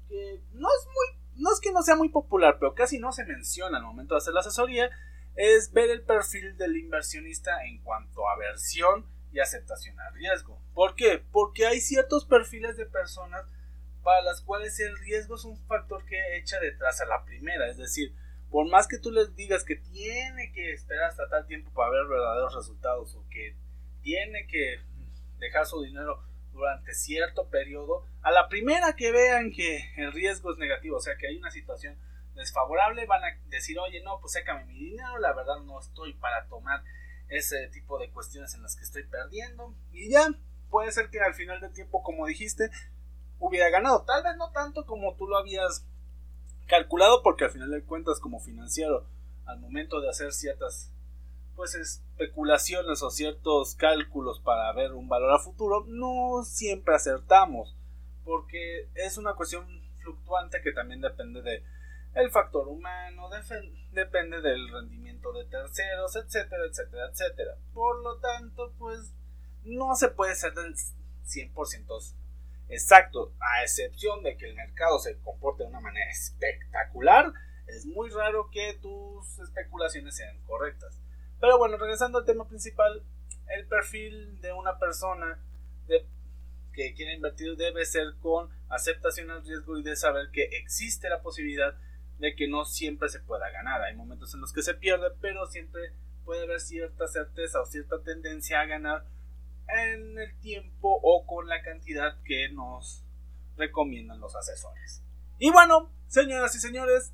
que 0.09 0.41
no 0.53 0.67
es 0.69 0.85
muy, 0.85 1.16
no 1.37 1.53
es 1.53 1.59
que 1.59 1.71
no 1.71 1.81
sea 1.81 1.95
muy 1.95 2.09
popular, 2.09 2.57
pero 2.59 2.73
casi 2.73 2.99
no 2.99 3.11
se 3.11 3.25
menciona 3.25 3.77
al 3.77 3.83
momento 3.83 4.15
de 4.15 4.19
hacer 4.19 4.33
la 4.33 4.41
asesoría, 4.41 4.89
es 5.35 5.71
ver 5.71 5.89
el 5.89 6.01
perfil 6.01 6.57
del 6.57 6.75
inversionista 6.77 7.63
en 7.65 7.81
cuanto 7.83 8.27
a 8.27 8.37
versión 8.37 9.05
y 9.31 9.39
aceptación 9.39 9.99
al 9.99 10.13
riesgo. 10.15 10.59
¿Por 10.73 10.95
qué? 10.95 11.23
Porque 11.31 11.67
hay 11.67 11.79
ciertos 11.79 12.25
perfiles 12.25 12.75
de 12.77 12.85
personas 12.85 13.45
para 14.01 14.21
las 14.21 14.41
cuales 14.41 14.79
el 14.79 14.97
riesgo 14.97 15.35
es 15.35 15.45
un 15.45 15.57
factor 15.67 16.05
que 16.05 16.37
echa 16.37 16.59
detrás 16.59 17.01
a 17.01 17.05
la 17.05 17.23
primera. 17.25 17.69
Es 17.69 17.77
decir, 17.77 18.15
por 18.49 18.67
más 18.69 18.87
que 18.87 18.97
tú 18.97 19.11
les 19.11 19.35
digas 19.35 19.63
que 19.63 19.75
tiene 19.75 20.51
que 20.53 20.71
esperar 20.71 21.09
hasta 21.09 21.29
tal 21.29 21.45
tiempo 21.45 21.71
para 21.73 21.91
ver 21.91 22.07
verdaderos 22.07 22.55
resultados 22.55 23.13
o 23.15 23.25
que 23.29 23.55
tiene 24.01 24.47
que 24.47 24.79
dejar 25.37 25.65
su 25.65 25.81
dinero 25.83 26.23
durante 26.57 26.93
cierto 26.93 27.49
periodo, 27.49 28.05
a 28.21 28.31
la 28.31 28.49
primera 28.49 28.95
que 28.95 29.11
vean 29.11 29.51
que 29.51 29.79
el 29.95 30.11
riesgo 30.11 30.51
es 30.51 30.57
negativo, 30.57 30.97
o 30.97 31.01
sea 31.01 31.15
que 31.17 31.27
hay 31.27 31.37
una 31.37 31.51
situación 31.51 31.97
desfavorable, 32.35 33.05
van 33.05 33.23
a 33.23 33.39
decir, 33.47 33.79
oye, 33.79 34.01
no, 34.03 34.19
pues 34.19 34.33
sécame 34.33 34.65
mi 34.65 34.77
dinero, 34.77 35.17
la 35.19 35.33
verdad 35.33 35.59
no 35.65 35.79
estoy 35.79 36.13
para 36.13 36.47
tomar 36.47 36.83
ese 37.29 37.67
tipo 37.69 37.97
de 37.99 38.09
cuestiones 38.11 38.53
en 38.53 38.63
las 38.63 38.75
que 38.75 38.83
estoy 38.83 39.03
perdiendo. 39.03 39.73
Y 39.91 40.09
ya, 40.09 40.27
puede 40.69 40.91
ser 40.91 41.09
que 41.09 41.19
al 41.19 41.33
final 41.33 41.59
del 41.61 41.73
tiempo, 41.73 42.03
como 42.03 42.25
dijiste, 42.25 42.69
hubiera 43.39 43.69
ganado. 43.69 44.03
Tal 44.05 44.23
vez 44.23 44.35
no 44.37 44.51
tanto 44.51 44.85
como 44.85 45.15
tú 45.15 45.27
lo 45.27 45.37
habías 45.37 45.85
calculado, 46.67 47.23
porque 47.23 47.45
al 47.45 47.51
final 47.51 47.71
de 47.71 47.83
cuentas, 47.83 48.19
como 48.19 48.39
financiero, 48.39 49.07
al 49.45 49.59
momento 49.59 50.01
de 50.01 50.09
hacer 50.09 50.31
ciertas 50.33 50.91
pues 51.57 51.73
especulaciones 51.73 53.01
o 53.01 53.09
ciertos 53.09 53.75
cálculos 53.75 54.39
para 54.39 54.71
ver 54.73 54.93
un 54.93 55.09
valor 55.09 55.33
a 55.33 55.39
futuro, 55.39 55.83
no 55.87 56.43
siempre 56.45 56.95
acertamos, 56.95 57.75
porque 58.23 58.87
es 58.93 59.17
una 59.17 59.33
cuestión 59.33 59.67
fluctuante 60.01 60.61
que 60.61 60.71
también 60.71 61.01
depende 61.01 61.41
de 61.41 61.63
el 62.13 62.29
factor 62.29 62.67
humano, 62.67 63.29
depende 63.91 64.39
del 64.41 64.71
rendimiento 64.71 65.33
de 65.33 65.45
terceros, 65.45 66.15
etcétera, 66.15 66.63
etcétera, 66.69 67.09
etcétera. 67.11 67.57
Por 67.73 68.01
lo 68.03 68.19
tanto, 68.19 68.73
pues 68.77 69.13
no 69.63 69.95
se 69.95 70.09
puede 70.09 70.35
ser 70.35 70.53
del 70.53 70.75
100% 70.75 72.15
exacto, 72.69 73.33
a 73.39 73.63
excepción 73.63 74.21
de 74.23 74.37
que 74.37 74.45
el 74.45 74.55
mercado 74.55 74.99
se 74.99 75.17
comporte 75.21 75.63
de 75.63 75.69
una 75.69 75.79
manera 75.79 76.09
espectacular, 76.11 77.33
es 77.65 77.85
muy 77.85 78.09
raro 78.09 78.49
que 78.51 78.77
tus 78.81 79.39
especulaciones 79.39 80.15
sean 80.15 80.39
correctas. 80.43 80.99
Pero 81.39 81.57
bueno, 81.57 81.77
regresando 81.77 82.19
al 82.19 82.25
tema 82.25 82.47
principal, 82.47 83.03
el 83.47 83.67
perfil 83.67 84.39
de 84.41 84.53
una 84.53 84.77
persona 84.77 85.39
que 86.77 86.93
quiere 86.93 87.15
invertir 87.15 87.55
debe 87.57 87.85
ser 87.85 88.13
con 88.21 88.49
aceptación 88.69 89.31
al 89.31 89.43
riesgo 89.43 89.79
y 89.79 89.83
de 89.83 89.95
saber 89.95 90.29
que 90.31 90.43
existe 90.43 91.09
la 91.09 91.23
posibilidad 91.23 91.75
de 92.19 92.35
que 92.35 92.47
no 92.47 92.65
siempre 92.65 93.09
se 93.09 93.19
pueda 93.19 93.49
ganar. 93.49 93.81
Hay 93.81 93.95
momentos 93.95 94.33
en 94.35 94.41
los 94.41 94.53
que 94.53 94.61
se 94.61 94.75
pierde, 94.75 95.09
pero 95.19 95.47
siempre 95.47 95.93
puede 96.23 96.43
haber 96.43 96.59
cierta 96.59 97.07
certeza 97.07 97.61
o 97.61 97.65
cierta 97.65 98.03
tendencia 98.03 98.61
a 98.61 98.65
ganar 98.65 99.05
en 99.67 100.19
el 100.19 100.37
tiempo 100.39 100.99
o 101.01 101.25
con 101.25 101.47
la 101.47 101.63
cantidad 101.63 102.21
que 102.23 102.49
nos 102.49 103.03
recomiendan 103.57 104.19
los 104.19 104.35
asesores. 104.35 105.01
Y 105.39 105.51
bueno, 105.51 105.91
señoras 106.07 106.55
y 106.55 106.59
señores, 106.59 107.11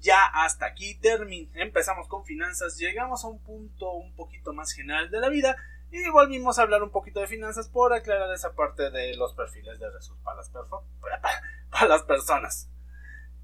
ya 0.00 0.26
hasta 0.26 0.66
aquí 0.66 0.94
termin 0.96 1.50
empezamos 1.54 2.08
con 2.08 2.24
finanzas, 2.24 2.76
llegamos 2.78 3.24
a 3.24 3.28
un 3.28 3.38
punto 3.38 3.92
un 3.92 4.14
poquito 4.14 4.52
más 4.52 4.72
general 4.72 5.10
de 5.10 5.20
la 5.20 5.28
vida 5.28 5.56
y 5.90 6.08
volvimos 6.10 6.58
a 6.58 6.62
hablar 6.62 6.82
un 6.82 6.90
poquito 6.90 7.20
de 7.20 7.26
finanzas 7.26 7.68
por 7.68 7.92
aclarar 7.92 8.32
esa 8.32 8.54
parte 8.54 8.90
de 8.90 9.16
los 9.16 9.34
perfiles 9.34 9.78
de 9.78 9.86
recursos 9.86 10.16
para 10.22 10.36
las, 10.36 10.50
para 11.70 11.88
las 11.88 12.02
personas. 12.02 12.68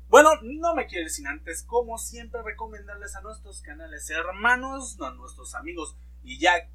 Bueno, 0.08 0.30
no 0.42 0.74
me 0.74 0.86
quiero 0.86 1.04
ir 1.04 1.10
sin 1.10 1.26
antes, 1.26 1.64
como 1.64 1.98
siempre, 1.98 2.40
recomendarles 2.42 3.16
a 3.16 3.22
nuestros 3.22 3.60
canales 3.60 4.08
hermanos, 4.10 4.96
a 5.00 5.10
nuestros 5.10 5.54
amigos 5.56 5.96
y 6.22 6.38
ya 6.38 6.68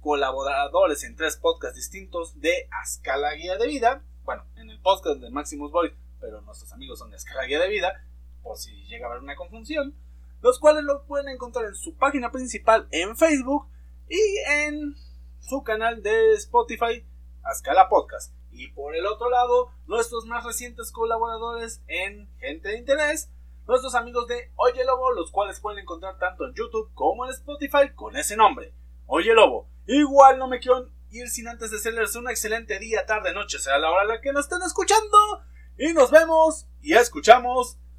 colaboradores 0.00 1.04
en 1.04 1.14
tres 1.14 1.36
podcasts 1.36 1.76
distintos 1.76 2.40
de 2.40 2.68
Ascala 2.82 3.34
Guía 3.34 3.58
de 3.58 3.66
Vida. 3.66 4.02
Bueno, 4.24 4.46
en 4.56 4.70
el 4.70 4.80
podcast 4.80 5.20
de 5.20 5.30
Maximus 5.30 5.70
Boy, 5.70 5.94
pero 6.20 6.40
nuestros 6.40 6.72
amigos 6.72 6.98
son 6.98 7.10
de 7.10 7.16
Ascala 7.16 7.44
Guía 7.44 7.60
de 7.60 7.68
Vida, 7.68 8.02
por 8.42 8.56
si 8.56 8.84
llega 8.86 9.06
a 9.06 9.10
haber 9.10 9.22
una 9.22 9.36
confusión. 9.36 9.94
Los 10.42 10.58
cuales 10.58 10.84
lo 10.84 11.04
pueden 11.04 11.28
encontrar 11.28 11.66
en 11.66 11.74
su 11.74 11.96
página 11.96 12.30
principal 12.30 12.88
en 12.90 13.16
Facebook 13.16 13.68
y 14.08 14.38
en 14.50 14.96
su 15.40 15.62
canal 15.62 16.02
de 16.02 16.32
Spotify, 16.34 17.06
Ascala 17.42 17.88
Podcast. 17.88 18.34
Y 18.50 18.68
por 18.72 18.96
el 18.96 19.06
otro 19.06 19.30
lado, 19.30 19.70
nuestros 19.86 20.26
más 20.26 20.44
recientes 20.44 20.92
colaboradores 20.92 21.82
en 21.86 22.28
Gente 22.38 22.70
de 22.70 22.78
Interés, 22.78 23.30
nuestros 23.66 23.94
amigos 23.94 24.26
de 24.26 24.50
Oye 24.56 24.84
Lobo, 24.84 25.12
los 25.12 25.30
cuales 25.30 25.60
pueden 25.60 25.80
encontrar 25.80 26.18
tanto 26.18 26.44
en 26.46 26.54
YouTube 26.54 26.90
como 26.94 27.24
en 27.26 27.32
Spotify 27.32 27.92
con 27.94 28.16
ese 28.16 28.36
nombre. 28.36 28.74
Oye 29.06 29.34
Lobo, 29.34 29.68
igual 29.86 30.38
no 30.38 30.48
me 30.48 30.58
quiero 30.58 30.88
ir 31.10 31.28
sin 31.28 31.48
antes 31.48 31.70
de 31.70 31.76
desearles 31.76 32.16
un 32.16 32.28
excelente 32.28 32.78
día, 32.78 33.06
tarde, 33.06 33.32
noche, 33.32 33.58
sea 33.58 33.78
la 33.78 33.90
hora 33.90 34.02
en 34.02 34.08
la 34.08 34.20
que 34.20 34.32
nos 34.32 34.46
estén 34.46 34.62
escuchando. 34.62 35.44
Y 35.78 35.92
nos 35.92 36.10
vemos 36.10 36.66
y 36.82 36.94
escuchamos. 36.94 37.78